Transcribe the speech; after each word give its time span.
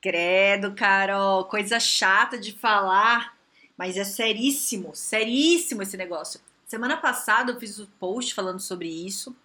Credo, 0.00 0.74
Carol, 0.74 1.44
coisa 1.44 1.78
chata 1.78 2.38
de 2.38 2.52
falar, 2.52 3.36
mas 3.76 3.96
é 3.96 4.04
seríssimo, 4.04 4.94
seríssimo 4.94 5.82
esse 5.82 5.96
negócio. 5.96 6.40
Semana 6.66 6.96
passada 6.96 7.52
eu 7.52 7.60
fiz 7.60 7.78
um 7.78 7.86
post 7.98 8.32
falando 8.32 8.60
sobre 8.60 8.88
isso 8.88 9.36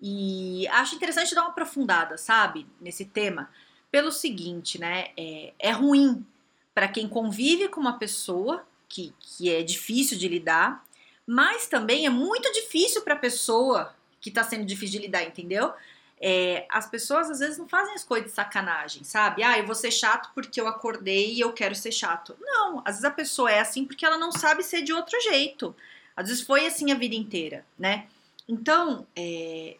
e 0.00 0.66
acho 0.68 0.96
interessante 0.96 1.34
dar 1.34 1.42
uma 1.42 1.50
aprofundada, 1.50 2.18
sabe, 2.18 2.66
nesse 2.80 3.04
tema, 3.04 3.50
pelo 3.90 4.12
seguinte, 4.12 4.78
né? 4.78 5.08
É, 5.16 5.52
é 5.58 5.70
ruim 5.70 6.26
para 6.74 6.88
quem 6.88 7.08
convive 7.08 7.68
com 7.68 7.80
uma 7.80 7.98
pessoa 7.98 8.66
que, 8.88 9.14
que 9.18 9.48
é 9.48 9.62
difícil 9.62 10.18
de 10.18 10.28
lidar, 10.28 10.84
mas 11.26 11.66
também 11.66 12.04
é 12.04 12.10
muito 12.10 12.52
difícil 12.52 13.02
para 13.02 13.14
a 13.14 13.18
pessoa 13.18 13.94
que 14.20 14.28
está 14.28 14.42
sendo 14.44 14.66
difícil 14.66 15.00
de 15.00 15.06
lidar, 15.06 15.24
entendeu? 15.24 15.72
É, 16.18 16.66
as 16.70 16.88
pessoas 16.88 17.30
às 17.30 17.40
vezes 17.40 17.58
não 17.58 17.68
fazem 17.68 17.94
as 17.94 18.02
coisas 18.02 18.30
de 18.30 18.34
sacanagem, 18.34 19.04
sabe? 19.04 19.42
Ah, 19.42 19.58
eu 19.58 19.66
vou 19.66 19.74
ser 19.74 19.90
chato 19.90 20.30
porque 20.34 20.60
eu 20.60 20.66
acordei 20.66 21.34
e 21.34 21.40
eu 21.40 21.52
quero 21.52 21.74
ser 21.74 21.92
chato. 21.92 22.36
Não, 22.40 22.78
às 22.80 22.96
vezes 22.96 23.04
a 23.04 23.10
pessoa 23.10 23.50
é 23.50 23.60
assim 23.60 23.84
porque 23.84 24.04
ela 24.04 24.16
não 24.16 24.32
sabe 24.32 24.62
ser 24.62 24.82
de 24.82 24.92
outro 24.92 25.20
jeito. 25.20 25.76
Às 26.16 26.28
vezes 26.28 26.42
foi 26.42 26.66
assim 26.66 26.90
a 26.90 26.94
vida 26.94 27.14
inteira, 27.14 27.66
né? 27.78 28.06
Então, 28.48 29.06
é, 29.14 29.76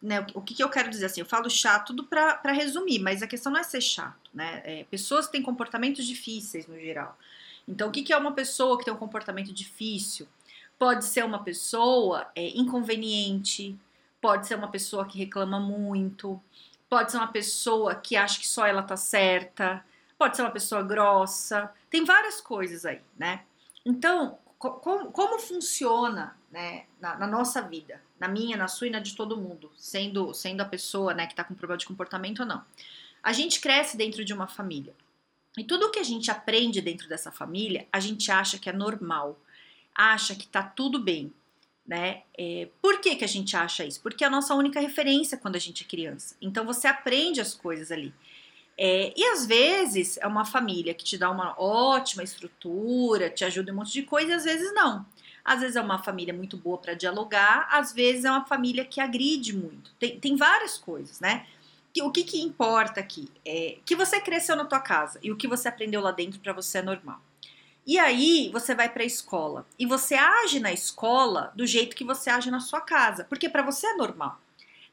né, 0.00 0.26
o 0.34 0.40
que, 0.40 0.54
que, 0.54 0.62
eu 0.62 0.68
quero 0.68 0.90
dizer 0.90 1.06
assim? 1.06 1.20
Eu 1.20 1.26
falo 1.26 1.48
chato 1.50 1.88
tudo 1.88 2.04
para 2.04 2.52
resumir, 2.52 2.98
mas 2.98 3.22
a 3.22 3.26
questão 3.26 3.52
não 3.52 3.60
é 3.60 3.62
ser 3.62 3.80
chato, 3.80 4.30
né? 4.32 4.62
É, 4.64 4.84
pessoas 4.84 5.28
têm 5.28 5.42
comportamentos 5.42 6.06
difíceis 6.06 6.66
no 6.66 6.78
geral. 6.78 7.18
Então, 7.66 7.88
o 7.88 7.92
que, 7.92 8.02
que 8.02 8.12
é 8.12 8.16
uma 8.16 8.32
pessoa 8.32 8.78
que 8.78 8.84
tem 8.84 8.92
um 8.92 8.96
comportamento 8.96 9.52
difícil? 9.52 10.26
Pode 10.78 11.04
ser 11.04 11.24
uma 11.24 11.42
pessoa 11.42 12.28
é, 12.34 12.48
inconveniente, 12.48 13.76
pode 14.22 14.46
ser 14.46 14.54
uma 14.54 14.68
pessoa 14.68 15.04
que 15.04 15.18
reclama 15.18 15.58
muito, 15.58 16.40
pode 16.88 17.10
ser 17.10 17.18
uma 17.18 17.26
pessoa 17.26 17.96
que 17.96 18.14
acha 18.16 18.38
que 18.38 18.46
só 18.46 18.64
ela 18.64 18.82
tá 18.82 18.96
certa, 18.96 19.84
pode 20.16 20.36
ser 20.36 20.42
uma 20.42 20.50
pessoa 20.52 20.80
grossa, 20.80 21.70
tem 21.90 22.04
várias 22.04 22.40
coisas 22.40 22.86
aí, 22.86 23.00
né? 23.18 23.42
Então, 23.84 24.38
como, 24.56 25.10
como 25.10 25.40
funciona 25.40 26.36
né, 26.52 26.84
na, 27.00 27.16
na, 27.18 27.26
nossa 27.26 27.60
vida, 27.60 28.00
na 28.20 28.28
minha, 28.28 28.56
na 28.56 28.68
sua 28.68 28.86
e 28.86 28.90
na 28.90 29.00
de 29.00 29.16
todo 29.16 29.36
mundo, 29.36 29.72
sendo, 29.76 30.32
sendo 30.32 30.60
a 30.60 30.64
pessoa 30.64 31.12
né, 31.12 31.26
que 31.26 31.32
está 31.32 31.42
com 31.42 31.54
problema 31.54 31.78
de 31.78 31.86
comportamento 31.86 32.40
ou 32.40 32.46
não? 32.46 32.64
A 33.20 33.32
gente 33.32 33.60
cresce 33.60 33.96
dentro 33.96 34.24
de 34.24 34.32
uma 34.32 34.46
família. 34.46 34.94
E 35.58 35.64
tudo 35.64 35.90
que 35.90 35.98
a 35.98 36.04
gente 36.04 36.30
aprende 36.30 36.80
dentro 36.80 37.08
dessa 37.08 37.32
família, 37.32 37.88
a 37.92 37.98
gente 37.98 38.30
acha 38.30 38.56
que 38.56 38.70
é 38.70 38.72
normal, 38.72 39.36
acha 39.92 40.36
que 40.36 40.46
tá 40.46 40.62
tudo 40.62 41.00
bem, 41.00 41.32
né? 41.86 42.22
É, 42.38 42.68
por 42.80 43.00
que, 43.00 43.16
que 43.16 43.24
a 43.24 43.28
gente 43.28 43.56
acha 43.56 43.84
isso? 43.84 44.00
Porque 44.00 44.24
é 44.24 44.26
a 44.26 44.30
nossa 44.30 44.54
única 44.54 44.80
referência 44.80 45.36
quando 45.36 45.56
a 45.56 45.58
gente 45.58 45.84
é 45.84 45.86
criança. 45.86 46.36
Então 46.40 46.64
você 46.64 46.86
aprende 46.86 47.40
as 47.40 47.54
coisas 47.54 47.90
ali. 47.90 48.14
É, 48.78 49.12
e 49.16 49.24
às 49.24 49.46
vezes 49.46 50.16
é 50.18 50.26
uma 50.26 50.44
família 50.44 50.94
que 50.94 51.04
te 51.04 51.18
dá 51.18 51.30
uma 51.30 51.54
ótima 51.60 52.22
estrutura, 52.22 53.28
te 53.28 53.44
ajuda 53.44 53.70
em 53.70 53.74
um 53.74 53.76
monte 53.76 53.92
de 53.92 54.02
coisa, 54.02 54.32
e 54.32 54.34
às 54.34 54.44
vezes 54.44 54.72
não. 54.72 55.04
Às 55.44 55.60
vezes 55.60 55.76
é 55.76 55.80
uma 55.80 56.02
família 56.02 56.32
muito 56.32 56.56
boa 56.56 56.78
para 56.78 56.94
dialogar, 56.94 57.68
às 57.70 57.92
vezes 57.92 58.24
é 58.24 58.30
uma 58.30 58.46
família 58.46 58.84
que 58.84 59.00
agride 59.00 59.54
muito. 59.54 59.92
Tem, 59.98 60.18
tem 60.18 60.36
várias 60.36 60.78
coisas, 60.78 61.20
né? 61.20 61.46
O 62.00 62.10
que, 62.10 62.24
que 62.24 62.40
importa 62.40 63.00
aqui 63.00 63.28
é 63.44 63.76
que 63.84 63.94
você 63.94 64.18
cresceu 64.20 64.56
na 64.56 64.64
tua 64.64 64.80
casa 64.80 65.18
e 65.22 65.30
o 65.30 65.36
que 65.36 65.46
você 65.46 65.68
aprendeu 65.68 66.00
lá 66.00 66.10
dentro 66.10 66.40
para 66.40 66.52
você 66.52 66.78
é 66.78 66.82
normal. 66.82 67.20
E 67.86 67.98
aí 67.98 68.48
você 68.52 68.74
vai 68.74 68.88
para 68.88 69.02
a 69.02 69.06
escola 69.06 69.66
e 69.78 69.84
você 69.84 70.14
age 70.14 70.60
na 70.60 70.72
escola 70.72 71.52
do 71.56 71.66
jeito 71.66 71.96
que 71.96 72.04
você 72.04 72.30
age 72.30 72.50
na 72.50 72.60
sua 72.60 72.80
casa, 72.80 73.24
porque 73.24 73.48
para 73.48 73.62
você 73.62 73.86
é 73.88 73.94
normal. 73.94 74.40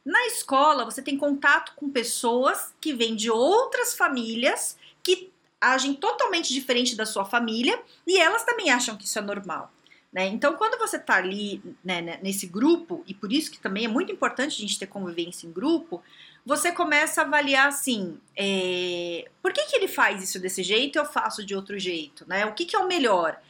Na 0.04 0.26
escola 0.26 0.84
você 0.84 1.00
tem 1.00 1.16
contato 1.16 1.72
com 1.76 1.88
pessoas 1.88 2.74
que 2.80 2.92
vêm 2.92 3.14
de 3.14 3.30
outras 3.30 3.94
famílias 3.94 4.76
que 5.02 5.30
agem 5.60 5.94
totalmente 5.94 6.52
diferente 6.52 6.96
da 6.96 7.06
sua 7.06 7.24
família 7.24 7.80
e 8.06 8.18
elas 8.18 8.44
também 8.44 8.70
acham 8.70 8.96
que 8.96 9.04
isso 9.04 9.18
é 9.18 9.22
normal. 9.22 9.72
Né? 10.12 10.26
Então, 10.26 10.54
quando 10.54 10.76
você 10.76 10.96
está 10.96 11.16
ali 11.16 11.62
né, 11.84 12.18
nesse 12.20 12.46
grupo, 12.46 13.04
e 13.06 13.14
por 13.14 13.32
isso 13.32 13.50
que 13.50 13.60
também 13.60 13.84
é 13.84 13.88
muito 13.88 14.10
importante 14.10 14.56
a 14.56 14.60
gente 14.66 14.78
ter 14.78 14.86
convivência 14.86 15.46
em 15.46 15.52
grupo, 15.52 16.02
você 16.44 16.72
começa 16.72 17.22
a 17.22 17.24
avaliar 17.24 17.68
assim: 17.68 18.18
é, 18.36 19.28
por 19.42 19.52
que, 19.52 19.64
que 19.66 19.76
ele 19.76 19.88
faz 19.88 20.22
isso 20.22 20.38
desse 20.38 20.62
jeito 20.62 20.96
e 20.96 20.98
eu 20.98 21.04
faço 21.04 21.44
de 21.44 21.54
outro 21.54 21.78
jeito? 21.78 22.24
Né? 22.28 22.46
O 22.46 22.54
que, 22.54 22.64
que 22.64 22.76
é 22.76 22.78
o 22.78 22.88
melhor? 22.88 23.40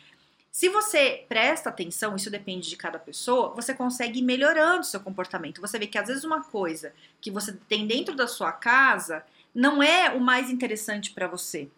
Se 0.51 0.69
você 0.69 1.25
presta 1.29 1.69
atenção, 1.69 2.17
isso 2.17 2.29
depende 2.29 2.69
de 2.69 2.77
cada 2.77 2.99
pessoa, 2.99 3.55
você 3.55 3.73
consegue 3.73 4.19
ir 4.19 4.23
melhorando 4.23 4.81
o 4.81 4.85
seu 4.85 4.99
comportamento. 4.99 5.61
Você 5.61 5.79
vê 5.79 5.87
que 5.87 5.97
às 5.97 6.09
vezes 6.09 6.25
uma 6.25 6.43
coisa 6.43 6.93
que 7.21 7.31
você 7.31 7.53
tem 7.69 7.87
dentro 7.87 8.17
da 8.17 8.27
sua 8.27 8.51
casa 8.51 9.25
não 9.55 9.81
é 9.83 10.11
o 10.11 10.21
mais 10.21 10.51
interessante 10.51 11.13
para 11.13 11.29
você 11.29 11.69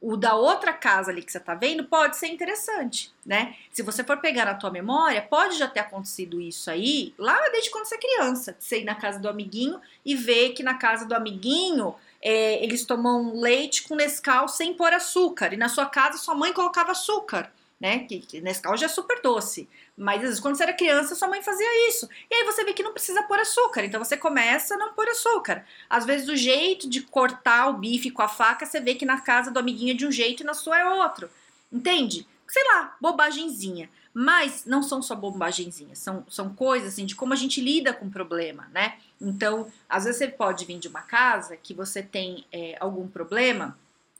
o 0.00 0.16
da 0.16 0.34
outra 0.34 0.72
casa 0.72 1.10
ali 1.10 1.22
que 1.22 1.32
você 1.32 1.40
tá 1.40 1.54
vendo 1.54 1.84
pode 1.84 2.16
ser 2.16 2.28
interessante, 2.28 3.12
né? 3.24 3.56
Se 3.72 3.82
você 3.82 4.04
for 4.04 4.18
pegar 4.18 4.44
na 4.44 4.54
tua 4.54 4.70
memória, 4.70 5.22
pode 5.22 5.56
já 5.56 5.66
ter 5.66 5.80
acontecido 5.80 6.40
isso 6.40 6.70
aí 6.70 7.14
lá 7.18 7.48
desde 7.50 7.70
quando 7.70 7.86
você 7.86 7.94
é 7.94 7.98
criança, 7.98 8.56
você 8.58 8.80
ir 8.80 8.84
na 8.84 8.94
casa 8.94 9.18
do 9.18 9.28
amiguinho 9.28 9.80
e 10.04 10.14
ver 10.14 10.50
que 10.50 10.62
na 10.62 10.74
casa 10.74 11.06
do 11.06 11.14
amiguinho 11.14 11.94
é, 12.20 12.62
eles 12.62 12.84
tomam 12.84 13.40
leite 13.40 13.84
com 13.84 13.94
Nescau 13.94 14.48
sem 14.48 14.74
pôr 14.74 14.92
açúcar 14.92 15.52
e 15.52 15.56
na 15.56 15.68
sua 15.68 15.86
casa 15.86 16.18
sua 16.18 16.34
mãe 16.34 16.52
colocava 16.52 16.92
açúcar 16.92 17.50
né? 17.80 18.00
Que, 18.00 18.20
que 18.20 18.40
Nescau 18.40 18.76
já 18.76 18.86
é 18.86 18.88
super 18.88 19.20
doce. 19.22 19.68
Mas 19.96 20.16
às 20.16 20.22
vezes, 20.22 20.40
quando 20.40 20.56
você 20.56 20.62
era 20.62 20.72
criança, 20.72 21.14
sua 21.14 21.28
mãe 21.28 21.42
fazia 21.42 21.88
isso. 21.88 22.08
E 22.30 22.34
aí 22.34 22.44
você 22.44 22.64
vê 22.64 22.72
que 22.72 22.82
não 22.82 22.92
precisa 22.92 23.22
pôr 23.22 23.38
açúcar. 23.38 23.84
Então 23.84 24.02
você 24.02 24.16
começa 24.16 24.74
a 24.74 24.78
não 24.78 24.92
pôr 24.94 25.08
açúcar. 25.08 25.64
Às 25.88 26.04
vezes, 26.04 26.28
o 26.28 26.36
jeito 26.36 26.88
de 26.88 27.02
cortar 27.02 27.68
o 27.68 27.74
bife 27.74 28.10
com 28.10 28.22
a 28.22 28.28
faca, 28.28 28.66
você 28.66 28.80
vê 28.80 28.94
que 28.94 29.06
na 29.06 29.20
casa 29.20 29.50
do 29.50 29.58
amiguinho 29.58 29.92
é 29.92 29.96
de 29.96 30.06
um 30.06 30.12
jeito 30.12 30.42
e 30.42 30.46
na 30.46 30.54
sua 30.54 30.78
é 30.78 30.84
outro. 30.84 31.28
Entende? 31.72 32.26
Sei 32.48 32.64
lá, 32.64 32.96
bobagemzinha. 33.00 33.90
Mas 34.18 34.64
não 34.64 34.82
são 34.82 35.02
só 35.02 35.14
bobagemzinhas, 35.14 35.98
são, 35.98 36.24
são 36.26 36.48
coisas 36.48 36.94
assim 36.94 37.04
de 37.04 37.14
como 37.14 37.34
a 37.34 37.36
gente 37.36 37.60
lida 37.60 37.92
com 37.92 38.06
o 38.06 38.10
problema, 38.10 38.66
né? 38.72 38.96
Então, 39.20 39.70
às 39.86 40.04
vezes 40.04 40.18
você 40.18 40.26
pode 40.26 40.64
vir 40.64 40.78
de 40.78 40.88
uma 40.88 41.02
casa 41.02 41.54
que 41.54 41.74
você 41.74 42.02
tem 42.02 42.46
é, 42.50 42.78
algum 42.80 43.06
problema 43.06 43.76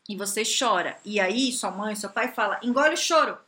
e 0.06 0.14
você 0.14 0.42
chora. 0.44 0.98
E 1.02 1.18
aí 1.18 1.50
sua 1.50 1.70
mãe, 1.70 1.94
seu 1.94 2.10
pai 2.10 2.28
fala: 2.28 2.60
engole 2.62 2.92
o 2.92 2.98
choro. 2.98 3.38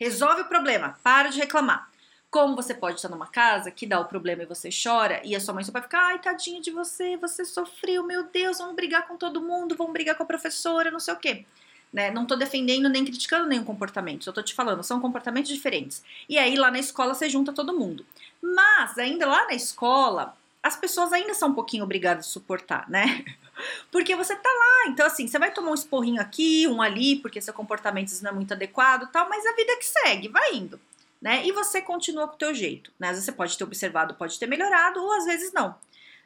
Resolve 0.00 0.40
o 0.40 0.44
problema, 0.46 0.98
para 1.02 1.28
de 1.28 1.38
reclamar. 1.38 1.90
Como 2.30 2.56
você 2.56 2.72
pode 2.72 2.96
estar 2.96 3.10
numa 3.10 3.26
casa 3.26 3.70
que 3.70 3.86
dá 3.86 4.00
o 4.00 4.06
problema 4.06 4.42
e 4.42 4.46
você 4.46 4.70
chora, 4.70 5.20
e 5.22 5.36
a 5.36 5.40
sua 5.40 5.52
mãe 5.52 5.62
só 5.62 5.70
vai 5.70 5.82
ficar, 5.82 6.06
ai, 6.06 6.18
tadinha 6.18 6.58
de 6.58 6.70
você, 6.70 7.18
você 7.18 7.44
sofreu, 7.44 8.02
meu 8.02 8.22
Deus, 8.22 8.56
vamos 8.56 8.74
brigar 8.76 9.06
com 9.06 9.18
todo 9.18 9.42
mundo, 9.42 9.76
vamos 9.76 9.92
brigar 9.92 10.16
com 10.16 10.22
a 10.22 10.26
professora, 10.26 10.90
não 10.90 11.00
sei 11.00 11.12
o 11.12 11.18
quê. 11.18 11.44
Né? 11.92 12.10
Não 12.10 12.24
tô 12.24 12.34
defendendo 12.34 12.88
nem 12.88 13.04
criticando 13.04 13.46
nenhum 13.46 13.64
comportamento, 13.64 14.24
só 14.24 14.32
tô 14.32 14.42
te 14.42 14.54
falando, 14.54 14.82
são 14.82 15.00
comportamentos 15.00 15.50
diferentes. 15.50 16.02
E 16.26 16.38
aí 16.38 16.56
lá 16.56 16.70
na 16.70 16.78
escola 16.78 17.12
você 17.12 17.28
junta 17.28 17.52
todo 17.52 17.78
mundo. 17.78 18.06
Mas 18.40 18.96
ainda 18.96 19.26
lá 19.26 19.48
na 19.48 19.54
escola, 19.54 20.34
as 20.62 20.76
pessoas 20.76 21.12
ainda 21.12 21.34
são 21.34 21.50
um 21.50 21.54
pouquinho 21.54 21.84
obrigadas 21.84 22.26
a 22.26 22.28
suportar, 22.28 22.88
né? 22.88 23.24
Porque 23.90 24.14
você 24.14 24.34
tá 24.36 24.48
lá, 24.48 24.90
então 24.90 25.06
assim, 25.06 25.26
você 25.26 25.38
vai 25.38 25.52
tomar 25.52 25.70
um 25.70 25.74
esporrinho 25.74 26.20
aqui, 26.20 26.66
um 26.66 26.80
ali, 26.80 27.16
porque 27.16 27.42
seu 27.42 27.52
comportamento 27.52 28.10
não 28.22 28.30
é 28.30 28.34
muito 28.34 28.54
adequado 28.54 29.10
tal, 29.12 29.28
mas 29.28 29.44
a 29.44 29.54
vida 29.54 29.76
que 29.76 29.84
segue, 29.84 30.28
vai 30.28 30.54
indo, 30.54 30.80
né? 31.20 31.46
E 31.46 31.52
você 31.52 31.82
continua 31.82 32.26
com 32.26 32.36
o 32.36 32.38
teu 32.38 32.54
jeito, 32.54 32.90
né? 32.98 33.08
Às 33.08 33.16
vezes 33.16 33.26
você 33.26 33.32
pode 33.32 33.58
ter 33.58 33.64
observado, 33.64 34.14
pode 34.14 34.38
ter 34.38 34.46
melhorado, 34.46 35.02
ou 35.02 35.12
às 35.12 35.26
vezes 35.26 35.52
não, 35.52 35.74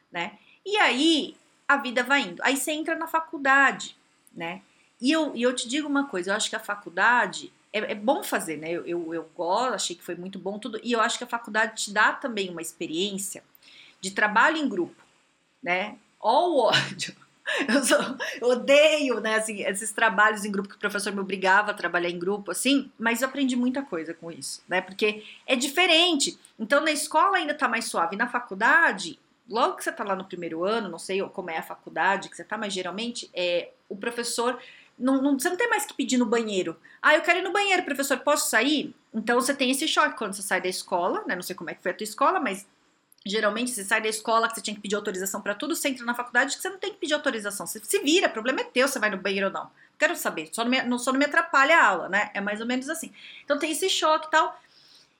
né? 0.09 0.37
E 0.65 0.77
aí, 0.77 1.35
a 1.67 1.75
vida 1.75 2.03
vai 2.03 2.21
indo. 2.21 2.41
Aí 2.41 2.55
você 2.55 2.71
entra 2.71 2.95
na 2.95 3.07
faculdade, 3.07 3.97
né? 4.33 4.61
E 5.01 5.11
eu, 5.11 5.35
e 5.35 5.41
eu 5.41 5.53
te 5.53 5.67
digo 5.67 5.89
uma 5.89 6.07
coisa, 6.07 6.31
eu 6.31 6.35
acho 6.35 6.49
que 6.49 6.55
a 6.55 6.59
faculdade 6.59 7.51
é, 7.73 7.91
é 7.91 7.95
bom 7.95 8.23
fazer, 8.23 8.55
né? 8.57 8.71
Eu, 8.71 8.85
eu, 8.85 9.13
eu 9.13 9.29
gosto, 9.35 9.73
achei 9.73 9.95
que 9.95 10.03
foi 10.03 10.15
muito 10.15 10.39
bom 10.39 10.57
tudo, 10.57 10.79
e 10.81 10.93
eu 10.93 11.01
acho 11.01 11.17
que 11.17 11.25
a 11.25 11.27
faculdade 11.27 11.83
te 11.83 11.91
dá 11.91 12.13
também 12.13 12.49
uma 12.49 12.61
experiência 12.61 13.43
de 14.01 14.11
trabalho 14.11 14.57
em 14.57 14.67
grupo, 14.67 15.01
né? 15.61 15.97
Ó 16.19 16.49
o 16.49 16.59
ódio. 16.65 17.15
Eu, 17.69 17.83
sou, 17.83 17.99
eu 18.41 18.47
odeio, 18.47 19.19
né, 19.19 19.35
assim, 19.35 19.61
esses 19.61 19.91
trabalhos 19.91 20.43
em 20.43 20.51
grupo 20.51 20.67
que 20.67 20.75
o 20.75 20.79
professor 20.79 21.13
me 21.13 21.19
obrigava 21.19 21.69
a 21.69 21.73
trabalhar 21.75 22.09
em 22.09 22.17
grupo, 22.17 22.49
assim, 22.49 22.91
mas 22.97 23.21
aprendi 23.21 23.55
muita 23.55 23.83
coisa 23.83 24.15
com 24.15 24.31
isso, 24.31 24.63
né, 24.67 24.81
porque 24.81 25.23
é 25.45 25.55
diferente. 25.55 26.39
Então, 26.57 26.81
na 26.81 26.89
escola 26.91 27.37
ainda 27.37 27.53
tá 27.53 27.67
mais 27.67 27.85
suave, 27.85 28.15
na 28.15 28.27
faculdade, 28.27 29.19
logo 29.47 29.75
que 29.75 29.83
você 29.83 29.91
está 29.91 30.03
lá 30.03 30.15
no 30.15 30.25
primeiro 30.25 30.63
ano, 30.63 30.89
não 30.89 30.97
sei 30.97 31.21
como 31.29 31.51
é 31.51 31.57
a 31.59 31.63
faculdade 31.63 32.29
que 32.29 32.35
você 32.35 32.41
está, 32.41 32.57
mas 32.57 32.73
geralmente 32.73 33.29
é, 33.31 33.69
o 33.87 33.95
professor 33.95 34.59
não, 34.97 35.21
não, 35.21 35.37
você 35.37 35.49
não 35.49 35.57
tem 35.57 35.69
mais 35.69 35.85
que 35.85 35.93
pedir 35.93 36.17
no 36.17 36.25
banheiro. 36.25 36.75
Ah, 37.01 37.15
eu 37.15 37.21
quero 37.21 37.39
ir 37.39 37.41
no 37.41 37.51
banheiro, 37.51 37.83
professor, 37.83 38.17
posso 38.19 38.49
sair? 38.49 38.95
Então 39.13 39.39
você 39.39 39.53
tem 39.53 39.69
esse 39.69 39.87
choque 39.87 40.17
quando 40.17 40.33
você 40.33 40.41
sai 40.41 40.61
da 40.61 40.69
escola, 40.69 41.23
né? 41.27 41.35
Não 41.35 41.43
sei 41.43 41.55
como 41.55 41.69
é 41.69 41.73
que 41.73 41.83
foi 41.83 41.91
a 41.91 41.93
tua 41.93 42.03
escola, 42.03 42.39
mas 42.39 42.65
geralmente 43.25 43.71
você 43.71 43.83
sai 43.83 44.01
da 44.01 44.07
escola 44.07 44.47
que 44.47 44.55
você 44.55 44.61
tinha 44.61 44.75
que 44.75 44.81
pedir 44.81 44.95
autorização 44.95 45.41
para 45.41 45.55
tudo, 45.55 45.75
você 45.75 45.89
entra 45.89 46.05
na 46.05 46.13
faculdade 46.13 46.55
que 46.55 46.61
você 46.61 46.69
não 46.69 46.77
tem 46.77 46.93
que 46.93 46.99
pedir 46.99 47.13
autorização. 47.15 47.65
Você 47.65 47.79
se 47.83 47.99
vira, 47.99 48.27
o 48.27 48.31
problema 48.31 48.61
é 48.61 48.63
teu, 48.65 48.87
você 48.87 48.99
vai 48.99 49.09
no 49.09 49.17
banheiro 49.17 49.47
ou 49.47 49.53
não. 49.53 49.69
Quero 49.97 50.15
saber, 50.15 50.49
só 50.51 50.63
não 50.63 50.69
me, 50.71 50.99
só 50.99 51.11
não 51.11 51.19
me 51.19 51.25
atrapalha 51.25 51.77
a 51.77 51.85
aula, 51.85 52.09
né? 52.09 52.29
É 52.33 52.41
mais 52.41 52.61
ou 52.61 52.67
menos 52.67 52.89
assim. 52.89 53.11
Então 53.43 53.57
tem 53.57 53.71
esse 53.71 53.89
choque 53.89 54.27
e 54.27 54.31
tal. 54.31 54.59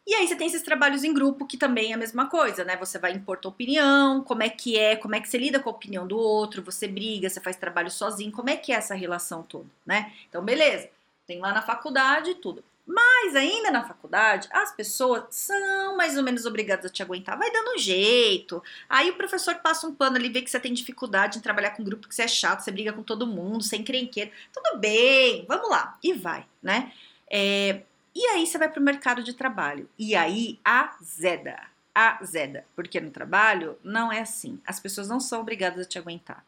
E 0.08 0.14
aí 0.14 0.28
você 0.28 0.36
tem 0.36 0.46
esses 0.46 0.62
trabalhos 0.62 1.04
em 1.04 1.12
grupo 1.12 1.48
que 1.48 1.58
também 1.58 1.92
é 1.92 1.96
a 1.96 1.98
mesma 1.98 2.30
coisa, 2.30 2.64
né? 2.64 2.78
Você 2.78 3.00
vai 3.00 3.14
impor 3.14 3.38
tua 3.38 3.50
opinião, 3.50 4.22
como 4.24 4.44
é 4.44 4.50
que 4.50 4.78
é, 4.78 4.96
como 4.96 5.16
é 5.16 5.20
que 5.20 5.28
você 5.28 5.38
lida 5.38 5.60
com 5.60 5.70
a 5.70 5.74
opinião 5.74 6.06
do 6.06 6.18
outro, 6.18 6.62
você 6.62 6.88
briga, 6.88 7.28
você 7.28 7.42
faz 7.42 7.56
trabalho 7.56 7.90
sozinho, 7.90 8.32
como 8.32 8.50
é 8.52 8.56
que 8.56 8.72
é 8.72 8.76
essa 8.76 8.94
relação 8.94 9.42
toda, 9.42 9.66
né? 9.84 10.14
Então, 10.30 10.44
beleza, 10.44 10.90
tem 11.26 11.40
lá 11.40 11.52
na 11.52 11.62
faculdade 11.64 12.36
tudo. 12.36 12.64
Mas 12.86 13.36
ainda 13.36 13.72
na 13.72 13.84
faculdade, 13.84 14.48
as 14.52 14.72
pessoas 14.72 15.24
são 15.32 15.98
mais 15.98 16.16
ou 16.18 16.24
menos 16.24 16.46
obrigadas 16.46 16.86
a 16.86 16.90
te 16.90 17.02
aguentar, 17.02 17.38
vai 17.38 17.52
dando 17.52 17.74
um 17.74 17.78
jeito. 17.80 18.62
Aí 18.88 19.10
o 19.10 19.16
professor 19.18 19.56
passa 19.56 19.88
um 19.88 19.96
pano 19.96 20.18
ali, 20.18 20.30
vê 20.30 20.42
que 20.42 20.50
você 20.52 20.60
tem 20.60 20.74
dificuldade 20.74 21.40
em 21.40 21.42
trabalhar 21.42 21.72
com 21.72 21.82
um 21.82 21.86
grupo, 21.86 22.08
que 22.08 22.14
você 22.14 22.24
é 22.24 22.28
chato, 22.28 22.60
você 22.60 22.72
briga 22.72 22.94
com 22.94 23.02
todo 23.02 23.26
mundo, 23.26 23.64
sem 23.64 23.84
crenqueiro. 23.84 24.32
Tudo 24.54 24.78
bem, 24.78 25.46
vamos 25.48 25.70
lá. 25.70 25.98
E 26.04 26.14
vai, 26.14 26.46
né? 26.62 26.92
É, 27.30 27.82
e 28.14 28.26
aí 28.28 28.46
você 28.46 28.58
vai 28.58 28.70
para 28.70 28.80
o 28.80 28.84
mercado 28.84 29.24
de 29.24 29.34
trabalho. 29.34 29.90
E 29.98 30.16
aí 30.16 30.60
azeda. 30.64 31.60
Azeda. 31.94 32.66
Porque 32.76 33.02
no 33.02 33.10
trabalho 33.10 33.78
não 33.84 34.12
é 34.12 34.22
assim. 34.22 34.62
As 34.66 34.80
pessoas 34.80 35.10
não 35.10 35.20
são 35.20 35.42
obrigadas 35.42 35.86
a 35.86 35.90
te 35.90 35.98
aguentar. 35.98 36.46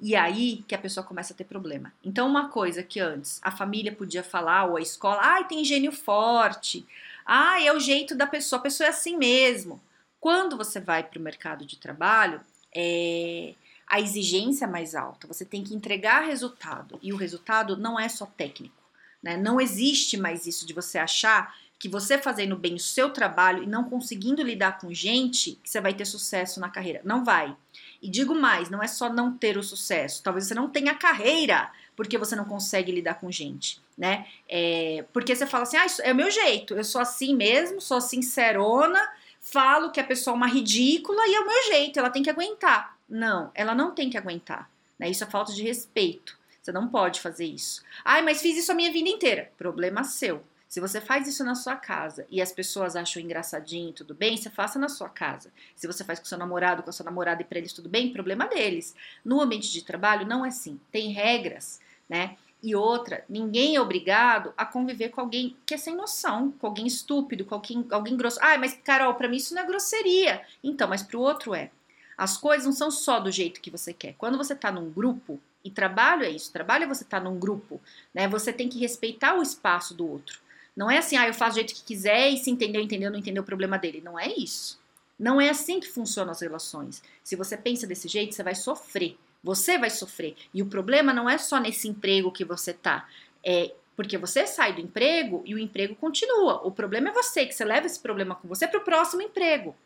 E 0.00 0.16
aí 0.16 0.64
que 0.66 0.74
a 0.74 0.78
pessoa 0.78 1.04
começa 1.04 1.34
a 1.34 1.36
ter 1.36 1.44
problema. 1.44 1.92
Então, 2.02 2.26
uma 2.26 2.48
coisa 2.48 2.82
que 2.82 2.98
antes 2.98 3.38
a 3.42 3.50
família 3.50 3.92
podia 3.92 4.22
falar, 4.22 4.64
ou 4.64 4.76
a 4.76 4.80
escola, 4.80 5.20
ai, 5.22 5.42
ah, 5.42 5.44
tem 5.44 5.64
gênio 5.64 5.92
forte. 5.92 6.86
Ah, 7.26 7.62
é 7.62 7.72
o 7.72 7.78
jeito 7.78 8.14
da 8.14 8.26
pessoa, 8.26 8.58
a 8.58 8.62
pessoa 8.62 8.86
é 8.86 8.90
assim 8.90 9.16
mesmo. 9.16 9.80
Quando 10.18 10.56
você 10.56 10.80
vai 10.80 11.02
para 11.02 11.18
o 11.18 11.22
mercado 11.22 11.66
de 11.66 11.76
trabalho, 11.76 12.40
é, 12.74 13.54
a 13.86 14.00
exigência 14.00 14.64
é 14.64 14.68
mais 14.68 14.94
alta. 14.94 15.26
Você 15.26 15.44
tem 15.44 15.62
que 15.62 15.74
entregar 15.74 16.24
resultado. 16.24 16.98
E 17.02 17.12
o 17.12 17.16
resultado 17.16 17.76
não 17.76 17.98
é 17.98 18.08
só 18.08 18.24
técnico. 18.24 18.74
Né? 19.22 19.36
Não 19.36 19.60
existe 19.60 20.16
mais 20.16 20.46
isso 20.46 20.66
de 20.66 20.72
você 20.72 20.96
achar 20.98 21.54
que 21.78 21.88
você 21.88 22.18
fazendo 22.18 22.56
bem 22.56 22.74
o 22.74 22.78
seu 22.78 23.10
trabalho 23.10 23.62
e 23.62 23.66
não 23.66 23.84
conseguindo 23.84 24.42
lidar 24.42 24.78
com 24.78 24.92
gente, 24.92 25.58
que 25.62 25.68
você 25.68 25.80
vai 25.80 25.94
ter 25.94 26.04
sucesso 26.04 26.60
na 26.60 26.68
carreira. 26.68 27.00
Não 27.04 27.24
vai. 27.24 27.56
E 28.02 28.08
digo 28.08 28.34
mais, 28.34 28.70
não 28.70 28.82
é 28.82 28.86
só 28.86 29.12
não 29.12 29.36
ter 29.36 29.56
o 29.58 29.62
sucesso. 29.62 30.22
Talvez 30.22 30.46
você 30.46 30.54
não 30.54 30.68
tenha 30.68 30.94
carreira 30.94 31.70
porque 31.94 32.16
você 32.16 32.34
não 32.34 32.46
consegue 32.46 32.90
lidar 32.90 33.14
com 33.14 33.30
gente, 33.30 33.80
né? 33.96 34.26
É, 34.48 35.04
porque 35.12 35.36
você 35.36 35.46
fala 35.46 35.64
assim, 35.64 35.76
ah, 35.76 35.84
isso 35.84 36.00
é 36.00 36.12
o 36.12 36.16
meu 36.16 36.30
jeito, 36.30 36.74
eu 36.74 36.82
sou 36.82 37.00
assim 37.00 37.36
mesmo, 37.36 37.78
sou 37.78 38.00
sincerona, 38.00 38.98
falo 39.38 39.90
que 39.90 40.00
a 40.00 40.04
pessoa 40.04 40.32
é 40.32 40.36
uma 40.36 40.46
ridícula 40.46 41.20
e 41.26 41.34
é 41.34 41.40
o 41.40 41.46
meu 41.46 41.62
jeito, 41.64 41.98
ela 41.98 42.08
tem 42.08 42.22
que 42.22 42.30
aguentar. 42.30 42.96
Não, 43.06 43.50
ela 43.54 43.74
não 43.74 43.94
tem 43.94 44.08
que 44.08 44.16
aguentar. 44.16 44.70
Né? 44.98 45.10
Isso 45.10 45.24
é 45.24 45.26
falta 45.26 45.52
de 45.52 45.62
respeito. 45.62 46.38
Você 46.62 46.72
não 46.72 46.88
pode 46.88 47.20
fazer 47.20 47.46
isso. 47.46 47.82
Ai, 48.04 48.22
mas 48.22 48.40
fiz 48.40 48.56
isso 48.56 48.70
a 48.70 48.74
minha 48.74 48.92
vida 48.92 49.08
inteira. 49.08 49.50
Problema 49.58 50.04
seu. 50.04 50.42
Se 50.70 50.78
você 50.78 51.00
faz 51.00 51.26
isso 51.26 51.42
na 51.42 51.56
sua 51.56 51.74
casa 51.74 52.24
e 52.30 52.40
as 52.40 52.52
pessoas 52.52 52.94
acham 52.94 53.20
engraçadinho, 53.20 53.92
tudo 53.92 54.14
bem, 54.14 54.36
você 54.36 54.48
faça 54.48 54.78
na 54.78 54.88
sua 54.88 55.08
casa. 55.08 55.52
Se 55.74 55.84
você 55.84 56.04
faz 56.04 56.20
com 56.20 56.26
seu 56.26 56.38
namorado, 56.38 56.84
com 56.84 56.90
a 56.90 56.92
sua 56.92 57.02
namorada 57.02 57.42
e 57.42 57.44
para 57.44 57.58
eles 57.58 57.72
tudo 57.72 57.88
bem, 57.88 58.12
problema 58.12 58.46
deles. 58.46 58.94
No 59.24 59.40
ambiente 59.40 59.72
de 59.72 59.82
trabalho 59.82 60.24
não 60.24 60.46
é 60.46 60.48
assim. 60.48 60.78
Tem 60.92 61.10
regras, 61.10 61.80
né? 62.08 62.36
E 62.62 62.76
outra, 62.76 63.24
ninguém 63.28 63.74
é 63.74 63.80
obrigado 63.80 64.54
a 64.56 64.64
conviver 64.64 65.08
com 65.08 65.20
alguém 65.20 65.56
que 65.66 65.74
é 65.74 65.76
sem 65.76 65.96
noção, 65.96 66.52
com 66.52 66.68
alguém 66.68 66.86
estúpido, 66.86 67.44
com 67.44 67.56
alguém, 67.56 67.84
alguém 67.90 68.16
grosso. 68.16 68.38
Ah, 68.40 68.56
mas 68.56 68.78
Carol, 68.84 69.14
para 69.14 69.26
mim 69.26 69.38
isso 69.38 69.52
não 69.52 69.62
é 69.62 69.66
grosseria. 69.66 70.40
Então, 70.62 70.86
mas 70.86 71.02
para 71.02 71.18
o 71.18 71.20
outro 71.20 71.52
é. 71.52 71.72
As 72.16 72.36
coisas 72.36 72.64
não 72.64 72.72
são 72.72 72.92
só 72.92 73.18
do 73.18 73.32
jeito 73.32 73.60
que 73.60 73.72
você 73.72 73.92
quer. 73.92 74.14
Quando 74.16 74.38
você 74.38 74.52
está 74.52 74.70
num 74.70 74.88
grupo, 74.88 75.40
e 75.64 75.70
trabalho 75.70 76.22
é 76.22 76.30
isso, 76.30 76.52
trabalho 76.52 76.84
é 76.84 76.86
você 76.86 77.02
estar 77.02 77.18
tá 77.18 77.24
num 77.24 77.40
grupo, 77.40 77.80
né? 78.14 78.28
Você 78.28 78.52
tem 78.52 78.68
que 78.68 78.78
respeitar 78.78 79.34
o 79.34 79.42
espaço 79.42 79.94
do 79.94 80.08
outro. 80.08 80.38
Não 80.80 80.90
é 80.90 80.96
assim, 80.96 81.14
ah, 81.18 81.28
eu 81.28 81.34
faço 81.34 81.50
do 81.50 81.54
jeito 81.56 81.74
que 81.74 81.84
quiser 81.84 82.30
e 82.30 82.38
se 82.38 82.50
entendeu, 82.50 82.80
entendeu, 82.80 83.10
não 83.10 83.18
entendeu 83.18 83.42
o 83.42 83.46
problema 83.46 83.76
dele. 83.76 84.00
Não 84.02 84.18
é 84.18 84.32
isso. 84.34 84.80
Não 85.18 85.38
é 85.38 85.50
assim 85.50 85.78
que 85.78 85.86
funcionam 85.86 86.30
as 86.30 86.40
relações. 86.40 87.02
Se 87.22 87.36
você 87.36 87.54
pensa 87.54 87.86
desse 87.86 88.08
jeito, 88.08 88.34
você 88.34 88.42
vai 88.42 88.54
sofrer. 88.54 89.18
Você 89.44 89.76
vai 89.76 89.90
sofrer. 89.90 90.34
E 90.54 90.62
o 90.62 90.66
problema 90.66 91.12
não 91.12 91.28
é 91.28 91.36
só 91.36 91.60
nesse 91.60 91.86
emprego 91.86 92.32
que 92.32 92.46
você 92.46 92.72
tá. 92.72 93.06
É 93.44 93.74
porque 93.94 94.16
você 94.16 94.46
sai 94.46 94.72
do 94.72 94.80
emprego 94.80 95.42
e 95.44 95.54
o 95.54 95.58
emprego 95.58 95.94
continua. 95.96 96.66
O 96.66 96.70
problema 96.70 97.10
é 97.10 97.12
você, 97.12 97.44
que 97.44 97.52
você 97.52 97.62
leva 97.66 97.84
esse 97.84 98.00
problema 98.00 98.34
com 98.34 98.48
você 98.48 98.66
para 98.66 98.80
o 98.80 98.84
próximo 98.84 99.20
emprego. 99.20 99.76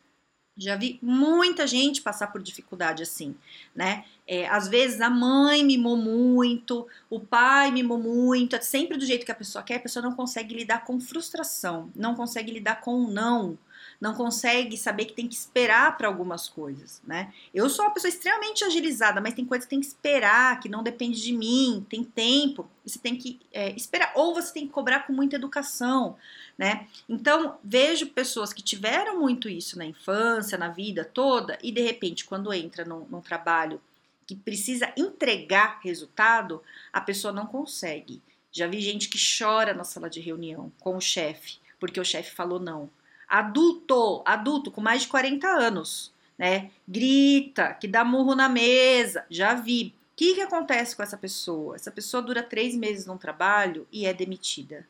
Já 0.57 0.77
vi 0.77 1.01
muita 1.03 1.67
gente 1.67 2.01
passar 2.01 2.29
por 2.29 2.41
dificuldade 2.41 3.03
assim, 3.03 3.35
né? 3.75 4.05
É, 4.27 4.47
às 4.47 4.69
vezes 4.69 5.01
a 5.01 5.11
mãe 5.11 5.65
mimou 5.65 5.97
muito, 5.97 6.87
o 7.11 7.19
pai 7.19 7.73
mimou 7.73 7.99
muito, 7.99 8.55
é 8.55 8.61
sempre 8.61 8.97
do 8.97 9.05
jeito 9.05 9.27
que 9.27 9.33
a 9.33 9.35
pessoa 9.35 9.65
quer, 9.65 9.77
a 9.77 9.81
pessoa 9.81 10.03
não 10.03 10.15
consegue 10.15 10.55
lidar 10.55 10.85
com 10.85 11.01
frustração, 11.01 11.91
não 11.95 12.15
consegue 12.15 12.53
lidar 12.53 12.81
com 12.81 13.05
o 13.05 13.11
não, 13.11 13.59
não 14.01 14.15
consegue 14.15 14.77
saber 14.77 15.07
que 15.07 15.13
tem 15.13 15.29
que 15.29 15.35
esperar 15.35 15.97
para 15.97 16.09
algumas 16.09 16.49
coisas, 16.49 17.01
né? 17.07 17.33
Eu 17.53 17.69
sou 17.71 17.85
uma 17.85 17.93
pessoa 17.93 18.09
extremamente 18.09 18.65
agilizada, 18.65 19.21
mas 19.21 19.35
tem 19.35 19.45
coisas 19.45 19.65
que 19.65 19.71
tem 19.71 19.81
que 19.81 19.87
esperar, 19.87 20.61
que 20.61 20.69
não 20.69 20.83
depende 20.83 21.21
de 21.23 21.33
mim, 21.33 21.87
tem 21.89 22.05
tempo, 22.05 22.69
você 22.85 22.99
tem 22.99 23.17
que 23.17 23.41
é, 23.53 23.71
esperar, 23.73 24.13
ou 24.15 24.35
você 24.35 24.53
tem 24.53 24.67
que 24.67 24.73
cobrar 24.73 25.07
com 25.07 25.13
muita 25.13 25.37
educação, 25.37 26.17
né? 26.59 26.87
Então, 27.09 27.59
vejo 27.63 28.07
pessoas 28.09 28.53
que 28.53 28.63
tiveram 28.63 29.19
muito 29.19 29.49
isso 29.49 29.79
na 29.79 29.87
infância, 29.87 30.59
na 30.59 30.69
vida 30.69 31.05
toda, 31.05 31.59
e 31.63 31.73
de 31.73 31.81
repente, 31.81 32.25
quando 32.25 32.53
entra 32.53 32.85
num, 32.85 33.07
num 33.11 33.21
trabalho 33.21 33.81
que 34.27 34.35
precisa 34.35 34.93
entregar 34.97 35.81
resultado, 35.83 36.63
a 36.93 37.01
pessoa 37.01 37.33
não 37.33 37.47
consegue. 37.47 38.23
Já 38.51 38.67
vi 38.67 38.81
gente 38.81 39.09
que 39.09 39.19
chora 39.19 39.75
na 39.75 39.85
sala 39.85 40.09
de 40.09 40.21
reunião 40.21 40.73
com 40.81 40.97
o 40.97 41.01
chefe, 41.01 41.59
porque 41.79 42.01
o 42.01 42.05
chefe 42.05 42.35
falou 42.35 42.61
não 42.61 42.89
adulto, 43.29 44.23
adulto 44.25 44.71
com 44.71 44.81
mais 44.81 45.03
de 45.03 45.09
40 45.09 45.47
anos, 45.47 46.13
né? 46.39 46.71
Grita, 46.87 47.75
que 47.75 47.89
dá 47.89 48.05
murro 48.05 48.35
na 48.35 48.49
mesa, 48.49 49.25
já 49.31 49.55
vi. 49.55 49.95
O 50.13 50.17
que, 50.17 50.35
que 50.35 50.41
acontece 50.41 50.95
com 50.95 51.03
essa 51.03 51.17
pessoa? 51.17 51.75
Essa 51.75 51.91
pessoa 51.91 52.23
dura 52.23 52.43
três 52.43 52.77
meses 52.77 53.07
num 53.07 53.19
trabalho 53.19 53.87
e 53.91 54.07
é 54.07 54.15
demitida. 54.15 54.87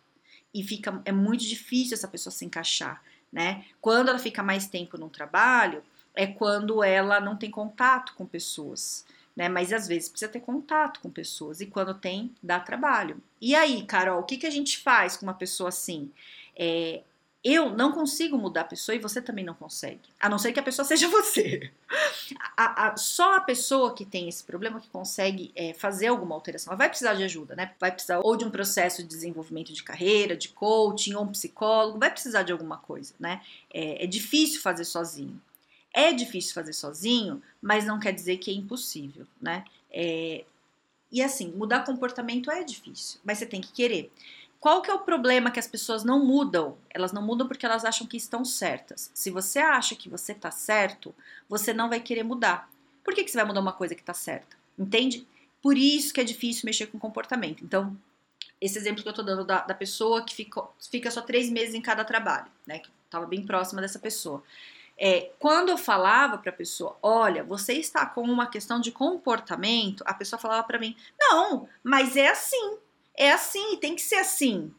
E 0.53 0.63
fica, 0.63 1.01
é 1.05 1.13
muito 1.13 1.45
difícil 1.45 1.95
essa 1.95 2.07
pessoa 2.07 2.31
se 2.31 2.45
encaixar, 2.45 3.03
né? 3.33 3.65
Quando 3.81 4.09
ela 4.09 4.19
fica 4.19 4.43
mais 4.43 4.67
tempo 4.67 4.99
num 4.99 5.09
trabalho, 5.09 5.83
é 6.15 6.27
quando 6.27 6.85
ela 6.85 7.21
não 7.21 7.37
tem 7.37 7.51
contato 7.51 8.15
com 8.15 8.25
pessoas, 8.25 9.05
né? 9.35 9.49
Mas 9.49 9.73
às 9.73 9.89
vezes 9.89 10.09
precisa 10.09 10.31
ter 10.31 10.41
contato 10.41 11.01
com 11.01 11.11
pessoas 11.11 11.61
e 11.61 11.67
quando 11.67 11.95
tem, 11.95 12.33
dá 12.43 12.61
trabalho. 12.61 13.21
E 13.41 13.55
aí, 13.55 13.83
Carol, 13.85 14.21
o 14.21 14.25
que, 14.25 14.37
que 14.37 14.47
a 14.47 14.51
gente 14.51 14.79
faz 14.79 15.17
com 15.17 15.27
uma 15.27 15.35
pessoa 15.35 15.71
assim? 15.71 16.11
É, 16.57 17.03
eu 17.45 17.69
não 17.77 17.93
consigo 17.93 18.39
mudar 18.39 18.63
a 18.63 18.65
pessoa 18.65 18.97
e 18.97 18.99
você 18.99 19.21
também 19.21 19.45
não 19.45 19.53
consegue. 19.53 20.01
A 20.19 20.31
não 20.31 20.39
ser 20.39 20.53
que 20.53 20.59
a 20.59 20.63
pessoa 20.63 20.83
seja 20.89 21.07
você. 21.09 21.71
A, 22.57 22.89
a, 22.89 22.97
só 22.97 23.37
a 23.37 23.41
pessoa 23.41 23.95
que 23.95 24.07
tem 24.07 24.29
esse 24.29 24.43
problema 24.43 24.81
que 24.81 24.89
consegue 24.89 25.53
é, 25.55 25.75
fazer 25.75 26.07
alguma 26.07 26.35
alteração. 26.35 26.71
Ela 26.71 26.79
vai 26.79 26.89
precisar 26.89 27.13
de 27.13 27.23
ajuda, 27.23 27.55
né? 27.55 27.73
Vai 27.79 27.93
precisar 27.93 28.21
ou 28.21 28.35
de 28.35 28.47
um 28.47 28.51
processo 28.51 29.03
de 29.03 29.09
desenvolvimento 29.09 29.75
de 29.75 29.83
carreira, 29.83 30.35
de 30.35 30.49
coaching, 30.49 31.15
ou 31.15 31.25
um 31.25 31.33
psicólogo, 31.33 31.99
vai 31.99 32.11
precisar 32.11 32.45
de 32.45 32.53
alguma 32.53 32.79
coisa, 32.79 33.13
né? 33.21 33.43
É, 33.73 34.05
é 34.05 34.07
difícil 34.07 34.63
fazer 34.63 34.87
sozinho. 34.87 35.39
É 35.93 36.13
difícil 36.13 36.55
fazer 36.55 36.73
sozinho, 36.73 37.43
mas 37.61 37.85
não 37.85 38.01
quer 38.01 38.13
dizer 38.13 38.39
que 38.39 38.51
é 38.51 38.55
impossível, 38.55 39.27
né? 39.41 39.65
É, 39.93 40.45
e 41.13 41.23
assim, 41.23 41.53
mudar 41.53 41.85
comportamento 41.85 42.51
é 42.51 42.65
difícil, 42.65 43.21
mas 43.23 43.39
você 43.39 43.47
tem 43.47 43.61
que 43.61 43.71
querer. 43.71 44.11
Qual 44.65 44.81
que 44.81 44.91
é 44.91 44.95
o 44.95 45.01
problema 45.01 45.51
que 45.51 45.61
as 45.61 45.67
pessoas 45.67 46.05
não 46.05 46.25
mudam? 46.25 46.79
Elas 46.89 47.13
não 47.13 47.21
mudam 47.21 47.47
porque 47.47 47.67
elas 47.67 47.85
acham 47.85 48.07
que 48.07 48.17
estão 48.17 48.47
certas. 48.47 49.11
Se 49.13 49.31
você 49.31 49.59
acha 49.59 49.95
que 49.95 50.09
você 50.09 50.33
está 50.33 50.51
certo, 50.51 51.15
você 51.47 51.75
não 51.75 51.91
vai 51.91 52.01
querer 52.01 52.23
mudar. 52.23 52.71
Por 53.05 53.13
que, 53.13 53.25
que 53.25 53.31
você 53.31 53.37
vai 53.37 53.45
mudar 53.45 53.61
uma 53.61 53.75
coisa 53.75 53.95
que 53.95 54.01
está 54.01 54.15
certa? 54.15 54.57
Entende? 54.79 55.29
Por 55.61 55.77
isso 55.77 56.15
que 56.15 56.21
é 56.23 56.25
difícil 56.25 56.63
mexer 56.65 56.87
com 56.87 56.99
comportamento. 56.99 57.63
Então, 57.63 57.95
esse 58.59 58.79
exemplo 58.79 59.03
que 59.03 59.09
eu 59.09 59.11
estou 59.11 59.23
dando 59.23 59.45
da, 59.45 59.61
da 59.61 59.75
pessoa 59.75 60.25
que 60.25 60.35
ficou, 60.35 60.75
fica 60.91 61.11
só 61.11 61.21
três 61.21 61.51
meses 61.51 61.75
em 61.75 61.83
cada 61.83 62.03
trabalho, 62.03 62.51
né? 62.67 62.79
Que 62.79 62.89
estava 63.05 63.27
bem 63.27 63.45
próxima 63.45 63.83
dessa 63.83 63.99
pessoa. 63.99 64.43
É, 64.97 65.31
quando 65.39 65.69
eu 65.69 65.77
falava 65.77 66.39
para 66.39 66.49
a 66.49 66.55
pessoa, 66.55 66.97
olha, 67.03 67.45
você 67.45 67.75
está 67.75 68.07
com 68.07 68.23
uma 68.23 68.47
questão 68.47 68.81
de 68.81 68.91
comportamento, 68.91 70.03
a 70.07 70.15
pessoa 70.15 70.41
falava 70.41 70.63
para 70.67 70.79
mim, 70.79 70.97
não, 71.21 71.69
mas 71.83 72.17
é 72.17 72.29
assim 72.29 72.79
é 73.17 73.33
assim, 73.33 73.77
tem 73.77 73.95
que 73.95 74.03
ser 74.03 74.17
assim. 74.17 74.73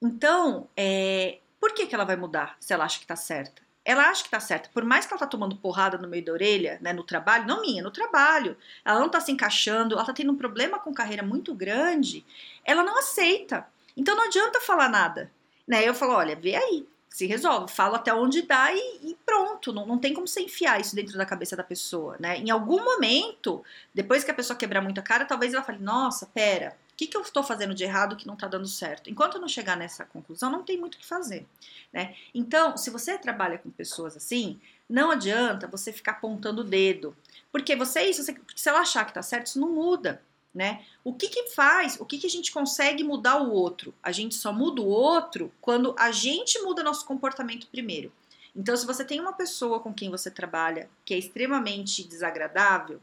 Então, 0.00 0.68
é, 0.76 1.38
por 1.60 1.72
que, 1.72 1.86
que 1.86 1.94
ela 1.94 2.04
vai 2.04 2.16
mudar 2.16 2.56
se 2.60 2.72
ela 2.72 2.84
acha 2.84 2.98
que 2.98 3.04
está 3.04 3.16
certa? 3.16 3.64
ela 3.84 4.08
acha 4.08 4.24
que 4.24 4.30
tá 4.30 4.40
certa. 4.40 4.70
Por 4.72 4.84
mais 4.84 5.04
que 5.04 5.12
ela 5.12 5.20
tá 5.20 5.26
tomando 5.26 5.56
porrada 5.56 5.98
no 5.98 6.08
meio 6.08 6.24
da 6.24 6.32
orelha, 6.32 6.78
né, 6.80 6.92
no 6.92 7.04
trabalho, 7.04 7.46
não 7.46 7.60
minha, 7.60 7.82
no 7.82 7.90
trabalho, 7.90 8.56
ela 8.84 8.98
não 8.98 9.10
tá 9.10 9.20
se 9.20 9.30
encaixando, 9.30 9.94
ela 9.94 10.04
tá 10.04 10.12
tendo 10.12 10.32
um 10.32 10.36
problema 10.36 10.78
com 10.78 10.94
carreira 10.94 11.22
muito 11.22 11.54
grande, 11.54 12.24
ela 12.64 12.82
não 12.82 12.98
aceita. 12.98 13.66
Então 13.96 14.16
não 14.16 14.24
adianta 14.24 14.60
falar 14.60 14.88
nada. 14.88 15.30
Né? 15.68 15.86
Eu 15.86 15.94
falo, 15.94 16.14
olha, 16.14 16.34
vê 16.34 16.56
aí, 16.56 16.86
se 17.10 17.26
resolve, 17.26 17.72
falo 17.72 17.94
até 17.94 18.12
onde 18.12 18.42
dá 18.42 18.72
e, 18.72 19.00
e, 19.02 19.16
pronto, 19.24 19.72
não, 19.72 19.86
não 19.86 19.98
tem 19.98 20.14
como 20.14 20.26
você 20.26 20.40
enfiar 20.40 20.80
isso 20.80 20.96
dentro 20.96 21.16
da 21.16 21.26
cabeça 21.26 21.54
da 21.54 21.62
pessoa, 21.62 22.16
né? 22.18 22.38
Em 22.38 22.50
algum 22.50 22.82
momento, 22.82 23.62
depois 23.94 24.24
que 24.24 24.30
a 24.30 24.34
pessoa 24.34 24.56
quebrar 24.58 24.80
muito 24.80 24.98
a 24.98 25.02
cara, 25.02 25.24
talvez 25.24 25.54
ela 25.54 25.62
fale, 25.62 25.78
nossa, 25.78 26.26
pera, 26.26 26.76
o 26.94 26.96
que, 26.96 27.08
que 27.08 27.16
eu 27.16 27.22
estou 27.22 27.42
fazendo 27.42 27.74
de 27.74 27.82
errado 27.82 28.14
que 28.14 28.24
não 28.24 28.34
está 28.34 28.46
dando 28.46 28.68
certo? 28.68 29.10
Enquanto 29.10 29.34
eu 29.34 29.40
não 29.40 29.48
chegar 29.48 29.76
nessa 29.76 30.04
conclusão, 30.04 30.48
não 30.48 30.62
tem 30.62 30.78
muito 30.78 30.94
o 30.94 30.98
que 30.98 31.04
fazer. 31.04 31.44
Né? 31.92 32.14
Então, 32.32 32.76
se 32.76 32.88
você 32.88 33.18
trabalha 33.18 33.58
com 33.58 33.68
pessoas 33.68 34.16
assim, 34.16 34.60
não 34.88 35.10
adianta 35.10 35.66
você 35.66 35.92
ficar 35.92 36.12
apontando 36.12 36.60
o 36.60 36.64
dedo. 36.64 37.16
Porque 37.50 37.74
você, 37.74 38.02
isso, 38.02 38.22
você, 38.22 38.40
se 38.54 38.68
ela 38.68 38.78
achar 38.78 39.04
que 39.04 39.10
está 39.10 39.22
certo, 39.22 39.48
isso 39.48 39.58
não 39.58 39.70
muda. 39.70 40.22
Né? 40.54 40.84
O 41.02 41.12
que, 41.12 41.26
que 41.26 41.50
faz? 41.50 41.98
O 41.98 42.04
que, 42.04 42.16
que 42.16 42.28
a 42.28 42.30
gente 42.30 42.52
consegue 42.52 43.02
mudar 43.02 43.42
o 43.42 43.50
outro? 43.50 43.92
A 44.00 44.12
gente 44.12 44.36
só 44.36 44.52
muda 44.52 44.80
o 44.80 44.86
outro 44.86 45.52
quando 45.60 45.96
a 45.98 46.12
gente 46.12 46.60
muda 46.60 46.84
nosso 46.84 47.04
comportamento 47.04 47.66
primeiro. 47.66 48.12
Então, 48.54 48.76
se 48.76 48.86
você 48.86 49.04
tem 49.04 49.18
uma 49.18 49.32
pessoa 49.32 49.80
com 49.80 49.92
quem 49.92 50.10
você 50.10 50.30
trabalha 50.30 50.88
que 51.04 51.12
é 51.12 51.18
extremamente 51.18 52.04
desagradável, 52.04 53.00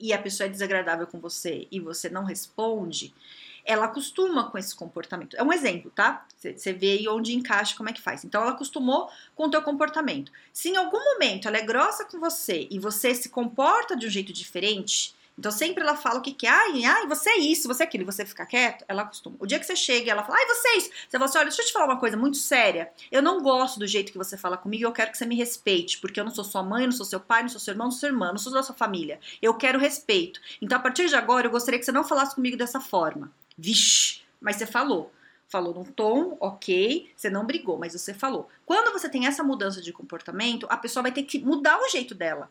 e 0.00 0.12
a 0.12 0.18
pessoa 0.18 0.46
é 0.46 0.50
desagradável 0.50 1.06
com 1.06 1.18
você 1.18 1.66
e 1.70 1.80
você 1.80 2.08
não 2.08 2.24
responde, 2.24 3.14
ela 3.64 3.84
acostuma 3.84 4.50
com 4.50 4.56
esse 4.56 4.74
comportamento. 4.74 5.36
É 5.36 5.42
um 5.42 5.52
exemplo, 5.52 5.90
tá? 5.90 6.26
Você 6.38 6.72
vê 6.72 6.92
aí 6.92 7.08
onde 7.08 7.34
encaixa, 7.34 7.76
como 7.76 7.90
é 7.90 7.92
que 7.92 8.00
faz. 8.00 8.24
Então, 8.24 8.40
ela 8.40 8.52
acostumou 8.52 9.10
com 9.36 9.44
o 9.44 9.50
teu 9.50 9.60
comportamento. 9.60 10.32
Se 10.52 10.70
em 10.70 10.76
algum 10.76 10.98
momento 10.98 11.46
ela 11.46 11.58
é 11.58 11.62
grossa 11.62 12.06
com 12.06 12.18
você 12.18 12.66
e 12.70 12.78
você 12.78 13.14
se 13.14 13.28
comporta 13.28 13.94
de 13.94 14.06
um 14.06 14.10
jeito 14.10 14.32
diferente, 14.32 15.14
então 15.38 15.52
sempre 15.52 15.84
ela 15.84 15.94
fala 15.96 16.18
o 16.18 16.22
que 16.22 16.32
que 16.32 16.46
é, 16.46 16.50
ai, 16.50 16.84
ai, 16.84 17.06
você 17.06 17.30
é 17.30 17.38
isso, 17.38 17.68
você 17.68 17.84
é 17.84 17.86
aquilo, 17.86 18.02
e 18.02 18.06
você 18.06 18.26
fica 18.26 18.44
quieto, 18.44 18.84
ela 18.88 19.02
acostuma. 19.02 19.36
O 19.38 19.46
dia 19.46 19.58
que 19.58 19.64
você 19.64 19.76
chega 19.76 20.06
e 20.06 20.10
ela 20.10 20.24
fala, 20.24 20.38
ai, 20.38 20.46
você 20.46 20.68
é 20.68 20.78
isso, 20.78 20.90
você 20.90 21.16
fala 21.16 21.24
assim, 21.26 21.38
olha, 21.38 21.46
deixa 21.46 21.62
eu 21.62 21.66
te 21.66 21.72
falar 21.72 21.84
uma 21.84 22.00
coisa 22.00 22.16
muito 22.16 22.36
séria, 22.36 22.90
eu 23.12 23.22
não 23.22 23.40
gosto 23.40 23.78
do 23.78 23.86
jeito 23.86 24.10
que 24.10 24.18
você 24.18 24.36
fala 24.36 24.56
comigo, 24.56 24.84
eu 24.84 24.92
quero 24.92 25.12
que 25.12 25.18
você 25.18 25.24
me 25.24 25.36
respeite, 25.36 25.98
porque 26.00 26.18
eu 26.18 26.24
não 26.24 26.34
sou 26.34 26.42
sua 26.42 26.62
mãe, 26.62 26.86
não 26.86 26.92
sou 26.92 27.06
seu 27.06 27.20
pai, 27.20 27.42
não 27.42 27.48
sou 27.48 27.60
seu 27.60 27.72
irmão, 27.72 27.86
não 27.86 27.92
sou 27.92 28.00
sua 28.00 28.08
irmã, 28.08 28.30
não 28.30 28.38
sou 28.38 28.52
da 28.52 28.62
sua 28.62 28.74
família, 28.74 29.20
eu 29.40 29.54
quero 29.54 29.78
respeito. 29.78 30.40
Então 30.60 30.76
a 30.76 30.80
partir 30.80 31.08
de 31.08 31.14
agora 31.14 31.46
eu 31.46 31.50
gostaria 31.50 31.78
que 31.78 31.84
você 31.84 31.92
não 31.92 32.02
falasse 32.02 32.34
comigo 32.34 32.56
dessa 32.56 32.80
forma. 32.80 33.30
Vixe, 33.56 34.22
mas 34.40 34.56
você 34.56 34.66
falou 34.66 35.12
falou 35.48 35.72
num 35.72 35.84
tom, 35.84 36.36
ok, 36.40 37.10
você 37.16 37.30
não 37.30 37.46
brigou, 37.46 37.78
mas 37.78 37.94
você 37.94 38.12
falou. 38.12 38.48
Quando 38.66 38.92
você 38.92 39.08
tem 39.08 39.26
essa 39.26 39.42
mudança 39.42 39.80
de 39.80 39.94
comportamento, 39.94 40.66
a 40.68 40.76
pessoa 40.76 41.02
vai 41.02 41.10
ter 41.10 41.22
que 41.22 41.38
mudar 41.38 41.78
o 41.80 41.88
jeito 41.88 42.14
dela 42.14 42.50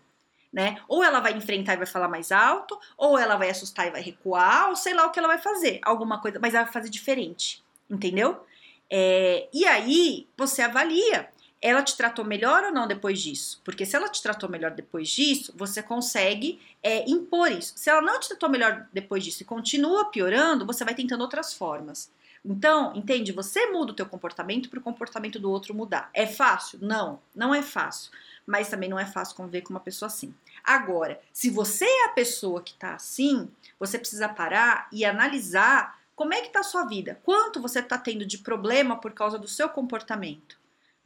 né? 0.58 0.80
Ou 0.88 1.04
ela 1.04 1.20
vai 1.20 1.34
enfrentar 1.34 1.76
e 1.76 1.78
vai 1.78 1.86
falar 1.86 2.08
mais 2.08 2.32
alto, 2.32 2.80
ou 2.98 3.20
ela 3.20 3.36
vai 3.36 3.48
assustar 3.48 3.86
e 3.86 3.92
vai 3.92 4.02
recuar, 4.02 4.70
ou 4.70 4.76
sei 4.76 4.92
lá 4.92 5.06
o 5.06 5.12
que 5.12 5.20
ela 5.20 5.28
vai 5.28 5.38
fazer, 5.38 5.80
alguma 5.84 6.20
coisa, 6.20 6.40
mas 6.42 6.56
ela 6.56 6.64
vai 6.64 6.74
fazer 6.74 6.90
diferente, 6.90 7.64
entendeu? 7.88 8.44
É, 8.90 9.48
e 9.54 9.68
aí 9.68 10.28
você 10.36 10.64
avalia, 10.64 11.30
ela 11.62 11.82
te 11.82 11.98
tratou 11.98 12.24
melhor 12.24 12.64
ou 12.66 12.72
não 12.72 12.88
depois 12.88 13.22
disso? 13.22 13.62
Porque 13.64 13.86
se 13.86 13.96
ela 13.96 14.10
te 14.10 14.22
tratou 14.22 14.50
melhor 14.50 14.72
depois 14.72 15.10
disso, 15.10 15.54
você 15.56 15.82
consegue 15.82 16.60
é, 16.82 17.10
impor 17.10 17.52
isso. 17.52 17.74
Se 17.76 17.90
ela 17.90 18.02
não 18.02 18.20
te 18.20 18.30
tratou 18.30 18.50
melhor 18.50 18.88
depois 18.94 19.24
disso 19.24 19.44
e 19.44 19.46
continua 19.46 20.06
piorando, 20.06 20.66
você 20.66 20.86
vai 20.86 20.94
tentando 20.94 21.22
outras 21.22 21.54
formas. 21.54 22.12
Então, 22.46 22.96
entende? 22.96 23.32
Você 23.32 23.66
muda 23.72 23.92
o 23.92 23.96
teu 23.96 24.06
comportamento 24.06 24.70
para 24.70 24.80
o 24.80 24.84
comportamento 24.84 25.40
do 25.40 25.52
outro 25.52 25.74
mudar. 25.74 26.10
É 26.14 26.26
fácil? 26.26 26.80
Não, 26.82 27.20
não 27.36 27.54
é 27.54 27.62
fácil 27.62 28.12
mas 28.48 28.70
também 28.70 28.88
não 28.88 28.98
é 28.98 29.06
fácil 29.06 29.36
conviver 29.36 29.62
com 29.62 29.74
uma 29.74 29.80
pessoa 29.82 30.08
assim. 30.08 30.34
Agora, 30.64 31.20
se 31.34 31.50
você 31.50 31.84
é 31.84 32.06
a 32.06 32.14
pessoa 32.14 32.64
que 32.64 32.72
está 32.72 32.96
assim, 32.96 33.50
você 33.78 34.00
precisa 34.00 34.30
parar 34.30 34.88
e 34.92 35.04
analisar 35.04 36.00
como 36.16 36.34
é 36.34 36.40
que 36.40 36.48
está 36.48 36.62
a 36.62 36.64
sua 36.64 36.86
vida, 36.86 37.20
quanto 37.24 37.62
você 37.62 37.80
está 37.80 37.98
tendo 37.98 38.26
de 38.26 38.38
problema 38.38 38.96
por 38.96 39.12
causa 39.12 39.38
do 39.38 39.48
seu 39.48 39.68
comportamento, 39.68 40.58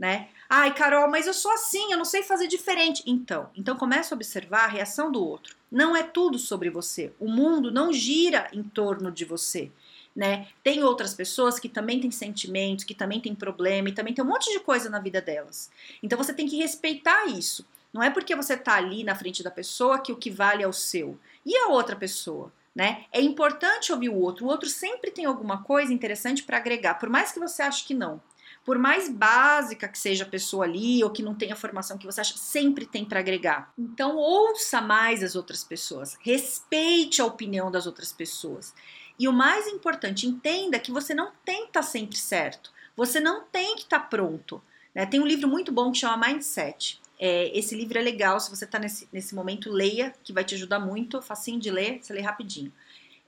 né? 0.01 0.29
Ai, 0.49 0.73
Carol, 0.73 1.07
mas 1.07 1.27
eu 1.27 1.33
sou 1.33 1.51
assim, 1.51 1.91
eu 1.91 1.97
não 1.97 2.03
sei 2.03 2.23
fazer 2.23 2.47
diferente. 2.47 3.03
Então, 3.05 3.51
então 3.55 3.77
comece 3.77 4.11
a 4.11 4.15
observar 4.15 4.65
a 4.65 4.67
reação 4.67 5.11
do 5.11 5.23
outro. 5.23 5.55
Não 5.71 5.95
é 5.95 6.01
tudo 6.01 6.39
sobre 6.39 6.71
você. 6.71 7.13
O 7.19 7.29
mundo 7.29 7.71
não 7.71 7.93
gira 7.93 8.49
em 8.51 8.63
torno 8.63 9.11
de 9.11 9.23
você 9.23 9.71
né? 10.15 10.47
Tem 10.61 10.83
outras 10.83 11.13
pessoas 11.13 11.57
que 11.57 11.69
também 11.69 12.01
têm 12.01 12.11
sentimentos, 12.11 12.83
que 12.83 12.93
também 12.93 13.21
têm 13.21 13.33
problema 13.33 13.87
e 13.87 13.93
também 13.93 14.13
tem 14.13 14.23
um 14.23 14.27
monte 14.27 14.51
de 14.51 14.59
coisa 14.59 14.89
na 14.89 14.99
vida 14.99 15.21
delas. 15.21 15.71
Então 16.03 16.17
você 16.17 16.33
tem 16.33 16.47
que 16.47 16.57
respeitar 16.57 17.27
isso. 17.27 17.65
Não 17.93 18.03
é 18.03 18.09
porque 18.09 18.35
você 18.35 18.57
tá 18.57 18.75
ali 18.75 19.05
na 19.05 19.15
frente 19.15 19.41
da 19.41 19.49
pessoa 19.49 19.99
que 19.99 20.11
o 20.11 20.17
que 20.17 20.29
vale 20.29 20.63
é 20.63 20.67
o 20.67 20.73
seu. 20.73 21.17
E 21.45 21.55
a 21.55 21.67
outra 21.67 21.95
pessoa? 21.95 22.51
Né? 22.73 23.05
É 23.11 23.21
importante 23.21 23.91
ouvir 23.91 24.09
o 24.09 24.15
outro. 24.15 24.45
O 24.45 24.49
outro 24.49 24.69
sempre 24.69 25.11
tem 25.11 25.25
alguma 25.25 25.63
coisa 25.63 25.93
interessante 25.93 26.43
para 26.43 26.57
agregar, 26.57 26.95
por 26.95 27.09
mais 27.09 27.31
que 27.31 27.39
você 27.39 27.61
ache 27.61 27.85
que 27.85 27.93
não. 27.93 28.21
Por 28.63 28.77
mais 28.77 29.09
básica 29.09 29.87
que 29.87 29.97
seja 29.97 30.23
a 30.23 30.27
pessoa 30.27 30.65
ali 30.65 31.03
ou 31.03 31.09
que 31.09 31.23
não 31.23 31.33
tenha 31.33 31.55
formação 31.55 31.97
que 31.97 32.05
você 32.05 32.21
acha, 32.21 32.37
sempre 32.37 32.85
tem 32.85 33.03
para 33.03 33.19
agregar. 33.19 33.73
Então 33.77 34.15
ouça 34.17 34.79
mais 34.81 35.23
as 35.23 35.35
outras 35.35 35.63
pessoas, 35.63 36.17
respeite 36.21 37.21
a 37.21 37.25
opinião 37.25 37.71
das 37.71 37.87
outras 37.87 38.11
pessoas. 38.11 38.73
E 39.17 39.27
o 39.27 39.33
mais 39.33 39.67
importante, 39.67 40.27
entenda 40.27 40.79
que 40.79 40.91
você 40.91 41.13
não 41.13 41.31
tem 41.45 41.61
que 41.61 41.67
estar 41.67 41.81
tá 41.81 41.87
sempre 41.87 42.17
certo. 42.17 42.71
Você 42.95 43.19
não 43.19 43.43
tem 43.43 43.75
que 43.75 43.83
estar 43.83 43.99
tá 43.99 44.05
pronto. 44.05 44.61
Né? 44.93 45.05
Tem 45.05 45.19
um 45.19 45.25
livro 45.25 45.47
muito 45.47 45.71
bom 45.71 45.91
que 45.91 45.99
chama 45.99 46.27
Mindset. 46.27 46.99
É, 47.19 47.55
esse 47.55 47.75
livro 47.75 47.99
é 47.99 48.01
legal, 48.01 48.39
se 48.39 48.49
você 48.49 48.65
está 48.65 48.79
nesse, 48.79 49.07
nesse 49.13 49.35
momento, 49.35 49.71
leia, 49.71 50.13
que 50.23 50.33
vai 50.33 50.43
te 50.43 50.55
ajudar 50.55 50.79
muito, 50.79 51.21
facinho 51.21 51.59
de 51.59 51.69
ler, 51.69 51.99
você 52.01 52.13
lê 52.13 52.21
rapidinho. 52.21 52.73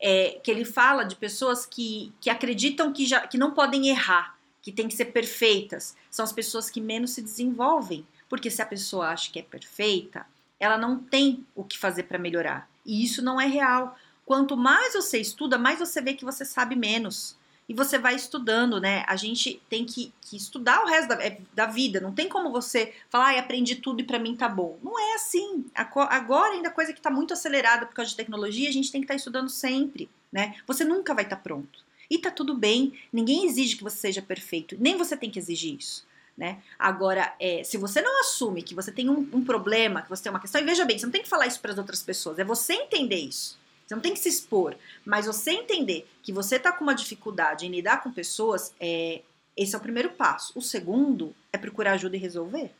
É, 0.01 0.39
que 0.43 0.49
ele 0.49 0.65
fala 0.65 1.03
de 1.03 1.15
pessoas 1.15 1.65
que, 1.65 2.11
que 2.19 2.29
acreditam 2.29 2.91
que, 2.91 3.05
já, 3.05 3.27
que 3.27 3.37
não 3.37 3.51
podem 3.51 3.89
errar, 3.89 4.35
que 4.63 4.71
tem 4.71 4.87
que 4.87 4.95
ser 4.95 5.05
perfeitas. 5.05 5.95
São 6.09 6.23
as 6.23 6.31
pessoas 6.31 6.69
que 6.69 6.81
menos 6.81 7.11
se 7.11 7.21
desenvolvem. 7.21 8.07
Porque 8.29 8.49
se 8.49 8.61
a 8.61 8.65
pessoa 8.65 9.09
acha 9.09 9.29
que 9.29 9.37
é 9.37 9.43
perfeita, 9.43 10.25
ela 10.59 10.77
não 10.77 10.97
tem 10.97 11.45
o 11.53 11.63
que 11.63 11.77
fazer 11.77 12.03
para 12.03 12.17
melhorar. 12.17 12.67
E 12.85 13.03
isso 13.03 13.21
não 13.21 13.39
é 13.39 13.45
real. 13.45 13.95
Quanto 14.25 14.55
mais 14.55 14.93
você 14.93 15.19
estuda, 15.19 15.57
mais 15.57 15.79
você 15.79 16.01
vê 16.01 16.13
que 16.13 16.23
você 16.23 16.45
sabe 16.45 16.75
menos. 16.75 17.37
E 17.67 17.73
você 17.73 17.97
vai 17.97 18.15
estudando, 18.15 18.79
né? 18.79 19.03
A 19.07 19.15
gente 19.17 19.61
tem 19.69 19.85
que, 19.85 20.13
que 20.21 20.37
estudar 20.37 20.81
o 20.81 20.87
resto 20.87 21.09
da, 21.09 21.23
é, 21.23 21.39
da, 21.53 21.65
vida. 21.65 21.99
Não 21.99 22.13
tem 22.13 22.29
como 22.29 22.51
você 22.51 22.93
falar, 23.09 23.27
ai, 23.27 23.39
aprendi 23.39 23.75
tudo 23.75 24.01
e 24.01 24.05
para 24.05 24.19
mim 24.19 24.35
tá 24.35 24.47
bom. 24.47 24.77
Não 24.81 24.97
é 24.97 25.15
assim. 25.15 25.65
Agora, 25.75 26.53
ainda 26.53 26.71
coisa 26.71 26.93
que 26.93 27.01
tá 27.01 27.09
muito 27.09 27.33
acelerada 27.33 27.85
por 27.85 27.95
causa 27.95 28.11
de 28.11 28.17
tecnologia, 28.17 28.69
a 28.69 28.73
gente 28.73 28.91
tem 28.91 29.01
que 29.01 29.05
estar 29.05 29.13
tá 29.13 29.17
estudando 29.17 29.49
sempre, 29.49 30.09
né? 30.31 30.55
Você 30.67 30.85
nunca 30.85 31.13
vai 31.13 31.25
estar 31.25 31.37
tá 31.37 31.41
pronto. 31.41 31.83
E 32.09 32.17
tá 32.17 32.31
tudo 32.31 32.55
bem. 32.55 32.93
Ninguém 33.11 33.45
exige 33.45 33.75
que 33.75 33.83
você 33.83 33.97
seja 33.97 34.21
perfeito. 34.21 34.75
Nem 34.79 34.97
você 34.97 35.15
tem 35.15 35.29
que 35.29 35.39
exigir 35.39 35.77
isso. 35.77 36.05
Né? 36.37 36.61
Agora, 36.79 37.33
é, 37.39 37.63
se 37.63 37.77
você 37.77 38.01
não 38.01 38.21
assume 38.21 38.63
que 38.63 38.73
você 38.73 38.91
tem 38.91 39.09
um, 39.09 39.29
um 39.31 39.43
problema, 39.43 40.01
que 40.01 40.09
você 40.09 40.23
tem 40.23 40.31
uma 40.31 40.39
questão, 40.39 40.59
e 40.59 40.65
veja 40.65 40.83
bem, 40.83 40.97
você 40.97 41.05
não 41.05 41.11
tem 41.11 41.21
que 41.21 41.29
falar 41.29 41.45
isso 41.45 41.59
para 41.59 41.71
as 41.71 41.77
outras 41.77 42.01
pessoas, 42.01 42.39
é 42.39 42.43
você 42.43 42.73
entender 42.73 43.17
isso. 43.17 43.59
Você 43.85 43.93
não 43.93 44.01
tem 44.01 44.13
que 44.13 44.19
se 44.19 44.29
expor, 44.29 44.75
mas 45.05 45.27
você 45.27 45.51
entender 45.51 46.07
que 46.23 46.33
você 46.33 46.55
está 46.55 46.71
com 46.71 46.83
uma 46.83 46.95
dificuldade 46.95 47.67
em 47.67 47.69
lidar 47.69 48.01
com 48.01 48.11
pessoas, 48.11 48.73
é, 48.79 49.21
esse 49.55 49.75
é 49.75 49.77
o 49.77 49.81
primeiro 49.81 50.09
passo. 50.09 50.57
O 50.57 50.61
segundo 50.61 51.35
é 51.51 51.57
procurar 51.57 51.93
ajuda 51.93 52.15
e 52.15 52.19
resolver. 52.19 52.71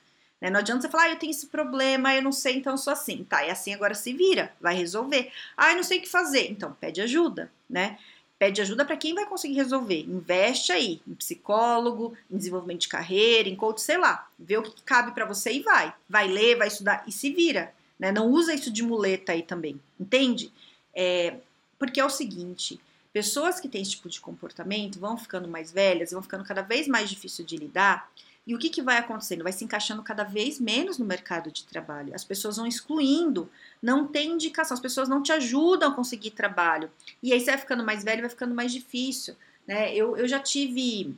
Né? 0.42 0.50
Não 0.50 0.60
adianta 0.60 0.82
você 0.82 0.90
falar, 0.90 1.04
ah, 1.04 1.10
eu 1.12 1.20
tenho 1.20 1.32
esse 1.32 1.48
problema, 1.48 2.14
eu 2.16 2.22
não 2.22 2.32
sei, 2.32 2.58
então 2.58 2.74
eu 2.74 2.78
sou 2.78 2.92
assim. 2.92 3.24
Tá, 3.24 3.46
é 3.46 3.52
assim, 3.52 3.74
agora 3.74 3.94
se 3.94 4.12
vira, 4.14 4.54
vai 4.60 4.76
resolver. 4.76 5.32
Ah, 5.56 5.72
eu 5.72 5.76
não 5.76 5.84
sei 5.84 6.00
o 6.00 6.02
que 6.02 6.10
fazer. 6.10 6.50
Então, 6.52 6.76
pede 6.80 7.02
ajuda, 7.02 7.52
né? 7.70 7.98
Pede 8.44 8.62
ajuda 8.62 8.84
para 8.84 8.98
quem 8.98 9.14
vai 9.14 9.26
conseguir 9.26 9.54
resolver. 9.54 10.02
Investe 10.02 10.74
aí 10.74 11.00
em 11.08 11.16
psicólogo, 11.16 12.14
em 12.30 12.36
desenvolvimento 12.36 12.82
de 12.82 12.90
carreira, 12.90 13.48
em 13.48 13.56
coach, 13.56 13.82
sei 13.82 13.98
lá. 13.98 14.28
Vê 14.38 14.58
o 14.58 14.62
que 14.62 14.82
cabe 14.82 15.14
para 15.14 15.24
você 15.24 15.54
e 15.54 15.62
vai. 15.62 15.94
Vai 16.10 16.28
ler, 16.28 16.58
vai 16.58 16.68
estudar 16.68 17.06
e 17.08 17.12
se 17.14 17.32
vira. 17.32 17.74
Né? 17.98 18.12
Não 18.12 18.28
usa 18.28 18.54
isso 18.54 18.70
de 18.70 18.84
muleta 18.84 19.32
aí 19.32 19.44
também, 19.44 19.80
entende? 19.98 20.52
É, 20.94 21.38
porque 21.80 22.02
é 22.02 22.06
o 22.06 22.10
seguinte: 22.10 22.82
pessoas 23.14 23.62
que 23.62 23.70
têm 23.70 23.82
esse 23.82 23.92
tipo 23.92 24.10
de 24.10 24.20
comportamento 24.20 25.00
vão 25.00 25.18
ficando 25.18 25.48
mais 25.48 25.72
velhas, 25.72 26.12
vão 26.12 26.22
ficando 26.22 26.44
cada 26.44 26.64
vez 26.64 26.86
mais 26.86 27.10
difícil 27.10 27.46
de 27.46 27.56
lidar. 27.56 28.12
E 28.46 28.54
o 28.54 28.60
que, 28.60 28.70
que 28.70 28.82
vai 28.82 28.98
acontecendo? 28.98 29.44
Vai 29.44 29.54
se 29.54 29.64
encaixando 29.64 30.04
cada 30.04 30.24
vez 30.24 30.60
menos 30.60 30.98
no 30.98 31.06
mercado 31.06 31.50
de 31.50 31.64
trabalho. 31.64 32.14
As 32.14 32.26
pessoas 32.26 32.58
vão 32.58 32.68
excluindo, 32.68 33.50
não 33.82 34.06
tem 34.06 34.32
indicação, 34.32 34.76
as 34.76 34.82
pessoas 34.82 35.08
não 35.08 35.24
te 35.24 35.32
ajudam 35.32 35.92
a 35.92 35.96
conseguir 35.96 36.32
trabalho. 36.32 36.92
E 37.22 37.32
aí 37.32 37.40
você 37.40 37.52
vai 37.52 37.58
ficando 37.58 37.84
mais 37.84 38.04
velho, 38.04 38.22
vai 38.22 38.30
ficando 38.30 38.54
mais 38.54 38.72
difícil. 38.72 39.36
Né? 39.66 39.96
Eu, 39.96 40.18
eu 40.18 40.28
já 40.28 40.40
tive 40.40 41.16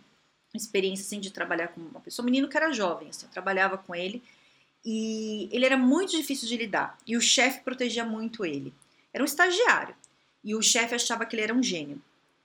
experiência 0.54 1.04
assim, 1.04 1.20
de 1.20 1.32
trabalhar 1.32 1.70
com 1.70 1.82
uma 1.82 2.00
pessoa, 2.00 2.24
um 2.24 2.28
menino 2.28 2.48
que 2.48 2.56
era 2.56 2.72
jovem, 2.72 3.10
assim, 3.10 3.26
eu 3.26 3.32
trabalhava 3.32 3.78
com 3.78 3.94
ele, 3.94 4.24
e 4.86 5.50
ele 5.52 5.66
era 5.66 5.76
muito 5.76 6.12
difícil 6.12 6.48
de 6.48 6.56
lidar. 6.56 6.98
E 7.08 7.18
o 7.18 7.22
chefe 7.22 7.62
protegia 7.62 8.06
muito 8.06 8.46
ele. 8.46 8.74
Era 9.12 9.24
um 9.24 9.26
estagiário. 9.26 9.96
E 10.44 10.54
o 10.54 10.62
chefe 10.62 10.94
achava 10.94 11.26
que 11.26 11.36
ele 11.36 11.42
era 11.42 11.54
um 11.54 11.64
gênio. 11.64 12.00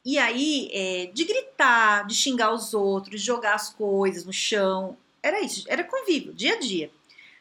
E 0.04 0.18
aí, 0.18 0.70
é, 0.72 1.10
de 1.12 1.24
gritar, 1.24 2.06
de 2.06 2.14
xingar 2.14 2.52
os 2.52 2.72
outros, 2.72 3.20
de 3.20 3.26
jogar 3.26 3.54
as 3.54 3.70
coisas 3.70 4.24
no 4.24 4.32
chão, 4.32 4.96
era 5.22 5.40
isso, 5.40 5.64
era 5.68 5.84
convívio, 5.84 6.32
dia 6.32 6.54
a 6.54 6.58
dia, 6.58 6.90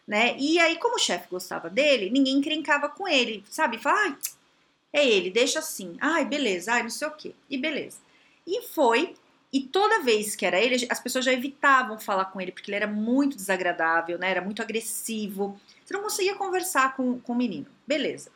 né? 0.06 0.36
E 0.38 0.60
aí, 0.60 0.78
como 0.78 0.96
o 0.96 1.00
chefe 1.00 1.30
gostava 1.30 1.70
dele, 1.70 2.10
ninguém 2.10 2.38
encrencava 2.38 2.90
com 2.90 3.08
ele, 3.08 3.44
sabe? 3.50 3.78
Fala, 3.78 4.00
ai, 4.02 4.18
é 4.92 5.08
ele, 5.08 5.32
deixa 5.32 5.60
assim, 5.60 5.96
ai, 6.02 6.26
beleza, 6.26 6.74
ai, 6.74 6.84
não 6.84 6.90
sei 6.90 7.08
o 7.08 7.12
quê, 7.12 7.34
e 7.50 7.58
beleza. 7.58 8.00
E 8.46 8.62
foi, 8.64 9.16
e 9.52 9.62
toda 9.62 10.04
vez 10.04 10.36
que 10.36 10.46
era 10.46 10.60
ele, 10.60 10.88
as 10.90 11.00
pessoas 11.00 11.26
já 11.26 11.34
evitavam 11.34 12.00
falar 12.00 12.26
com 12.26 12.40
ele, 12.40 12.52
porque 12.52 12.70
ele 12.70 12.76
era 12.78 12.88
muito 12.88 13.36
desagradável, 13.36 14.18
né? 14.20 14.30
Era 14.30 14.42
muito 14.42 14.62
agressivo. 14.62 15.60
Você 15.84 15.94
não 15.94 16.04
conseguia 16.04 16.36
conversar 16.36 16.96
com, 16.96 17.20
com 17.20 17.34
o 17.34 17.36
menino. 17.36 17.66
Beleza. 17.88 18.30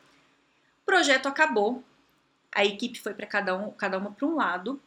O 0.82 0.86
projeto 0.86 1.26
acabou, 1.26 1.84
a 2.54 2.64
equipe 2.64 3.00
foi 3.00 3.12
para 3.12 3.26
cada 3.26 3.56
um, 3.56 3.70
cada 3.72 3.98
uma 3.98 4.12
para 4.12 4.26
um 4.26 4.36
lado. 4.36 4.80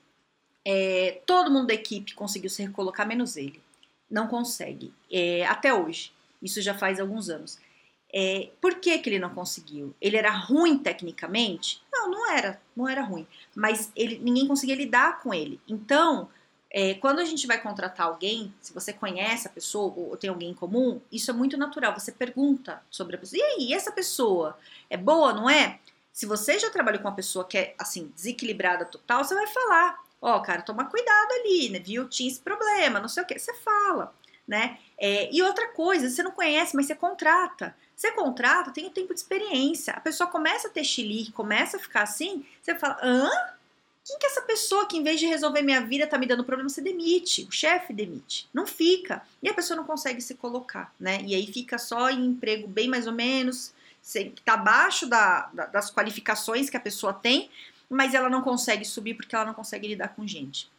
É, 0.65 1.21
todo 1.25 1.51
mundo 1.51 1.67
da 1.67 1.73
equipe 1.73 2.15
conseguiu 2.15 2.49
se 2.49 2.63
recolocar, 2.63 3.07
menos 3.07 3.35
ele. 3.37 3.61
Não 4.09 4.27
consegue. 4.27 4.93
É, 5.11 5.45
até 5.45 5.73
hoje. 5.73 6.11
Isso 6.41 6.61
já 6.61 6.73
faz 6.73 6.99
alguns 6.99 7.29
anos. 7.29 7.59
É, 8.13 8.49
por 8.61 8.75
que, 8.75 8.97
que 8.99 9.09
ele 9.09 9.19
não 9.19 9.29
conseguiu? 9.29 9.93
Ele 9.99 10.15
era 10.15 10.31
ruim 10.31 10.77
tecnicamente? 10.77 11.81
Não, 11.91 12.09
não 12.09 12.31
era. 12.31 12.61
Não 12.75 12.87
era 12.87 13.01
ruim. 13.01 13.27
Mas 13.53 13.91
ele, 13.95 14.19
ninguém 14.19 14.47
conseguia 14.47 14.75
lidar 14.75 15.21
com 15.21 15.33
ele. 15.33 15.59
Então, 15.67 16.29
é, 16.69 16.93
quando 16.95 17.19
a 17.19 17.25
gente 17.25 17.47
vai 17.47 17.61
contratar 17.61 18.07
alguém, 18.07 18.53
se 18.61 18.73
você 18.73 18.93
conhece 18.93 19.47
a 19.47 19.51
pessoa 19.51 19.93
ou 19.95 20.15
tem 20.15 20.29
alguém 20.29 20.51
em 20.51 20.53
comum, 20.53 21.01
isso 21.11 21.29
é 21.31 21.33
muito 21.33 21.57
natural. 21.57 21.93
Você 21.93 22.11
pergunta 22.11 22.81
sobre 22.89 23.15
a 23.15 23.19
pessoa. 23.19 23.39
E 23.39 23.43
aí, 23.43 23.73
essa 23.73 23.91
pessoa 23.91 24.57
é 24.89 24.95
boa, 24.95 25.33
não 25.33 25.49
é? 25.49 25.79
Se 26.17 26.25
você 26.25 26.57
já 26.57 26.71
trabalha 26.71 26.97
com 26.97 27.07
uma 27.07 27.13
pessoa 27.13 27.45
que 27.45 27.59
é, 27.59 27.75
assim, 27.77 28.11
desequilibrada 28.15 28.85
total, 28.85 29.23
você 29.23 29.35
vai 29.35 29.45
falar. 29.45 30.03
Ó, 30.19 30.35
oh, 30.35 30.41
cara, 30.41 30.63
toma 30.63 30.85
cuidado 30.85 31.31
ali, 31.31 31.69
né? 31.69 31.77
Viu? 31.77 32.09
Tinha 32.09 32.27
esse 32.27 32.39
problema, 32.39 32.99
não 32.99 33.07
sei 33.07 33.21
o 33.21 33.25
que. 33.27 33.37
Você 33.37 33.53
fala, 33.53 34.11
né? 34.47 34.79
É, 34.97 35.29
e 35.31 35.43
outra 35.43 35.67
coisa, 35.67 36.09
você 36.09 36.23
não 36.23 36.31
conhece, 36.31 36.75
mas 36.75 36.87
você 36.87 36.95
contrata. 36.95 37.75
Você 37.95 38.11
contrata, 38.13 38.71
tem 38.71 38.87
o 38.87 38.89
tempo 38.89 39.13
de 39.13 39.19
experiência. 39.19 39.93
A 39.93 39.99
pessoa 39.99 40.27
começa 40.27 40.69
a 40.69 40.71
ter 40.71 40.83
chilique, 40.83 41.31
começa 41.31 41.77
a 41.77 41.79
ficar 41.79 42.01
assim, 42.01 42.43
você 42.63 42.73
fala, 42.73 42.97
hã? 43.03 43.29
Quem 44.03 44.17
que 44.17 44.25
é 44.25 44.29
essa 44.29 44.41
pessoa 44.41 44.87
que, 44.87 44.97
em 44.97 45.03
vez 45.03 45.19
de 45.19 45.27
resolver 45.27 45.61
minha 45.61 45.81
vida, 45.81 46.07
tá 46.07 46.17
me 46.17 46.25
dando 46.25 46.43
problema? 46.43 46.67
Você 46.67 46.81
demite, 46.81 47.43
o 47.47 47.51
chefe 47.51 47.93
demite. 47.93 48.49
Não 48.51 48.65
fica. 48.65 49.21
E 49.43 49.49
a 49.49 49.53
pessoa 49.53 49.77
não 49.77 49.83
consegue 49.83 50.19
se 50.21 50.33
colocar, 50.33 50.91
né? 50.99 51.21
E 51.27 51.35
aí 51.35 51.45
fica 51.45 51.77
só 51.77 52.09
em 52.09 52.25
emprego 52.25 52.67
bem 52.67 52.87
mais 52.87 53.05
ou 53.05 53.13
menos, 53.13 53.71
que 54.13 54.39
está 54.39 54.53
abaixo 54.53 55.05
da, 55.07 55.49
da, 55.53 55.65
das 55.65 55.91
qualificações 55.91 56.69
que 56.69 56.77
a 56.77 56.79
pessoa 56.79 57.13
tem, 57.13 57.49
mas 57.89 58.13
ela 58.13 58.29
não 58.29 58.41
consegue 58.41 58.85
subir 58.85 59.13
porque 59.15 59.35
ela 59.35 59.45
não 59.45 59.53
consegue 59.53 59.87
lidar 59.87 60.09
com 60.09 60.25
gente. 60.25 60.69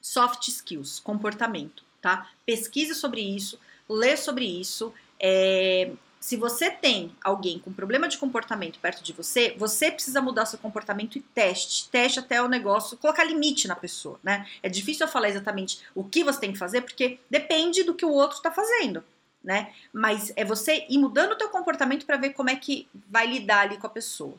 Soft 0.00 0.48
skills, 0.48 1.00
comportamento, 1.00 1.82
tá? 2.00 2.30
Pesquise 2.44 2.94
sobre 2.94 3.20
isso, 3.20 3.58
lê 3.88 4.16
sobre 4.16 4.44
isso. 4.44 4.92
É, 5.18 5.90
se 6.20 6.36
você 6.36 6.70
tem 6.70 7.12
alguém 7.22 7.58
com 7.58 7.72
problema 7.72 8.08
de 8.08 8.18
comportamento 8.18 8.78
perto 8.78 9.02
de 9.02 9.12
você, 9.12 9.54
você 9.58 9.90
precisa 9.90 10.20
mudar 10.20 10.46
seu 10.46 10.58
comportamento 10.58 11.16
e 11.16 11.20
teste. 11.20 11.88
Teste 11.88 12.18
até 12.18 12.42
o 12.42 12.48
negócio, 12.48 12.96
colocar 12.98 13.24
limite 13.24 13.66
na 13.66 13.76
pessoa, 13.76 14.20
né? 14.22 14.46
É 14.62 14.68
difícil 14.68 15.06
eu 15.06 15.12
falar 15.12 15.28
exatamente 15.28 15.80
o 15.94 16.04
que 16.04 16.22
você 16.22 16.40
tem 16.40 16.52
que 16.52 16.58
fazer, 16.58 16.82
porque 16.82 17.18
depende 17.30 17.82
do 17.84 17.94
que 17.94 18.04
o 18.04 18.12
outro 18.12 18.36
está 18.36 18.50
fazendo 18.50 19.02
né? 19.46 19.72
Mas 19.92 20.32
é 20.34 20.44
você 20.44 20.84
ir 20.90 20.98
mudando 20.98 21.32
o 21.32 21.38
teu 21.38 21.48
comportamento 21.48 22.04
para 22.04 22.16
ver 22.16 22.30
como 22.30 22.50
é 22.50 22.56
que 22.56 22.88
vai 23.08 23.28
lidar 23.28 23.60
ali 23.60 23.78
com 23.78 23.86
a 23.86 23.90
pessoa. 23.90 24.34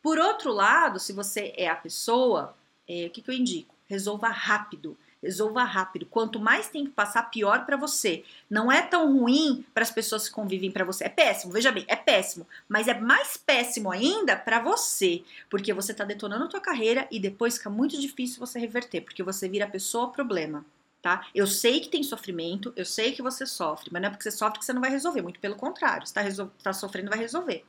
Por 0.00 0.18
outro 0.18 0.52
lado, 0.52 1.00
se 1.00 1.12
você 1.12 1.52
é 1.56 1.68
a 1.68 1.74
pessoa, 1.74 2.56
é, 2.88 3.06
o 3.06 3.10
que, 3.10 3.20
que 3.20 3.28
eu 3.28 3.34
indico? 3.34 3.74
Resolva 3.88 4.28
rápido. 4.28 4.96
Resolva 5.20 5.64
rápido. 5.64 6.06
Quanto 6.06 6.38
mais 6.38 6.68
tem 6.68 6.84
que 6.84 6.92
passar, 6.92 7.24
pior 7.24 7.66
para 7.66 7.76
você. 7.76 8.24
Não 8.48 8.70
é 8.70 8.82
tão 8.82 9.12
ruim 9.12 9.64
para 9.74 9.82
as 9.82 9.90
pessoas 9.90 10.28
que 10.28 10.34
convivem 10.34 10.70
para 10.70 10.84
você. 10.84 11.04
É 11.04 11.08
péssimo, 11.08 11.52
veja 11.52 11.72
bem, 11.72 11.84
é 11.88 11.96
péssimo. 11.96 12.46
Mas 12.68 12.86
é 12.86 12.94
mais 12.94 13.36
péssimo 13.36 13.90
ainda 13.90 14.36
para 14.36 14.60
você, 14.60 15.22
porque 15.50 15.72
você 15.72 15.90
está 15.90 16.04
detonando 16.04 16.44
a 16.44 16.48
tua 16.48 16.60
carreira 16.60 17.06
e 17.10 17.18
depois 17.18 17.58
fica 17.58 17.70
muito 17.70 18.00
difícil 18.00 18.38
você 18.38 18.60
reverter, 18.60 19.00
porque 19.00 19.22
você 19.22 19.48
vira 19.48 19.64
a 19.64 19.70
pessoa 19.70 20.10
problema 20.10 20.64
tá? 21.02 21.26
Eu 21.34 21.46
sei 21.48 21.80
que 21.80 21.88
tem 21.88 22.02
sofrimento, 22.02 22.72
eu 22.76 22.86
sei 22.86 23.12
que 23.12 23.20
você 23.20 23.44
sofre, 23.44 23.90
mas 23.92 24.00
não 24.00 24.08
é 24.08 24.10
porque 24.10 24.22
você 24.22 24.30
sofre 24.30 24.60
que 24.60 24.64
você 24.64 24.72
não 24.72 24.80
vai 24.80 24.90
resolver, 24.90 25.20
muito 25.20 25.40
pelo 25.40 25.56
contrário, 25.56 26.06
você 26.06 26.14
tá, 26.14 26.22
tá 26.62 26.72
sofrendo, 26.72 27.10
vai 27.10 27.18
resolver. 27.18 27.64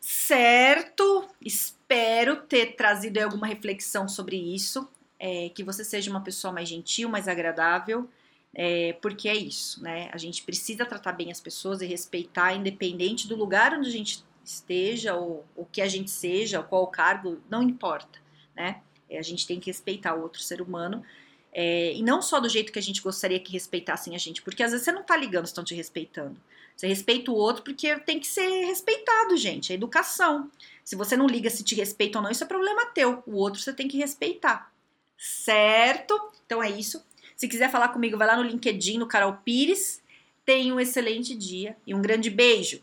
Certo? 0.00 1.28
Espero 1.40 2.36
ter 2.42 2.74
trazido 2.74 3.18
alguma 3.18 3.46
reflexão 3.46 4.08
sobre 4.08 4.36
isso, 4.36 4.88
é, 5.18 5.50
que 5.50 5.62
você 5.62 5.84
seja 5.84 6.10
uma 6.10 6.22
pessoa 6.22 6.52
mais 6.52 6.68
gentil, 6.68 7.08
mais 7.08 7.28
agradável, 7.28 8.08
é, 8.54 8.94
porque 9.02 9.28
é 9.28 9.34
isso, 9.34 9.82
né? 9.82 10.08
A 10.12 10.16
gente 10.16 10.42
precisa 10.42 10.86
tratar 10.86 11.12
bem 11.12 11.30
as 11.30 11.40
pessoas 11.40 11.82
e 11.82 11.86
respeitar, 11.86 12.54
independente 12.54 13.28
do 13.28 13.36
lugar 13.36 13.74
onde 13.74 13.88
a 13.88 13.92
gente 13.92 14.24
esteja, 14.42 15.14
ou 15.14 15.44
o 15.54 15.66
que 15.66 15.82
a 15.82 15.88
gente 15.88 16.10
seja, 16.10 16.60
ou 16.60 16.64
qual 16.64 16.82
o 16.84 16.86
cargo, 16.86 17.38
não 17.50 17.62
importa, 17.62 18.18
né? 18.54 18.80
É, 19.10 19.18
a 19.18 19.22
gente 19.22 19.46
tem 19.46 19.60
que 19.60 19.66
respeitar 19.66 20.14
o 20.14 20.22
outro 20.22 20.40
ser 20.40 20.62
humano 20.62 21.04
é, 21.58 21.94
e 21.94 22.02
não 22.02 22.20
só 22.20 22.38
do 22.38 22.50
jeito 22.50 22.70
que 22.70 22.78
a 22.78 22.82
gente 22.82 23.00
gostaria 23.00 23.40
que 23.40 23.50
respeitassem 23.50 24.14
a 24.14 24.18
gente, 24.18 24.42
porque 24.42 24.62
às 24.62 24.72
vezes 24.72 24.84
você 24.84 24.92
não 24.92 25.02
tá 25.02 25.16
ligando 25.16 25.46
se 25.46 25.52
estão 25.52 25.64
te 25.64 25.74
respeitando. 25.74 26.36
Você 26.76 26.86
respeita 26.86 27.30
o 27.30 27.34
outro 27.34 27.62
porque 27.62 27.98
tem 28.00 28.20
que 28.20 28.26
ser 28.26 28.66
respeitado, 28.66 29.34
gente. 29.38 29.72
É 29.72 29.74
educação. 29.74 30.50
Se 30.84 30.94
você 30.94 31.16
não 31.16 31.26
liga 31.26 31.48
se 31.48 31.64
te 31.64 31.74
respeita 31.74 32.18
ou 32.18 32.22
não, 32.22 32.30
isso 32.30 32.44
é 32.44 32.46
problema 32.46 32.84
teu. 32.92 33.22
O 33.26 33.36
outro 33.36 33.58
você 33.58 33.72
tem 33.72 33.88
que 33.88 33.96
respeitar. 33.96 34.70
Certo? 35.16 36.20
Então 36.44 36.62
é 36.62 36.70
isso. 36.70 37.02
Se 37.34 37.48
quiser 37.48 37.70
falar 37.70 37.88
comigo, 37.88 38.18
vai 38.18 38.26
lá 38.26 38.36
no 38.36 38.42
LinkedIn, 38.42 38.98
no 38.98 39.06
Carol 39.06 39.38
Pires. 39.42 40.02
Tenha 40.44 40.74
um 40.74 40.78
excelente 40.78 41.34
dia 41.34 41.74
e 41.86 41.94
um 41.94 42.02
grande 42.02 42.28
beijo. 42.28 42.82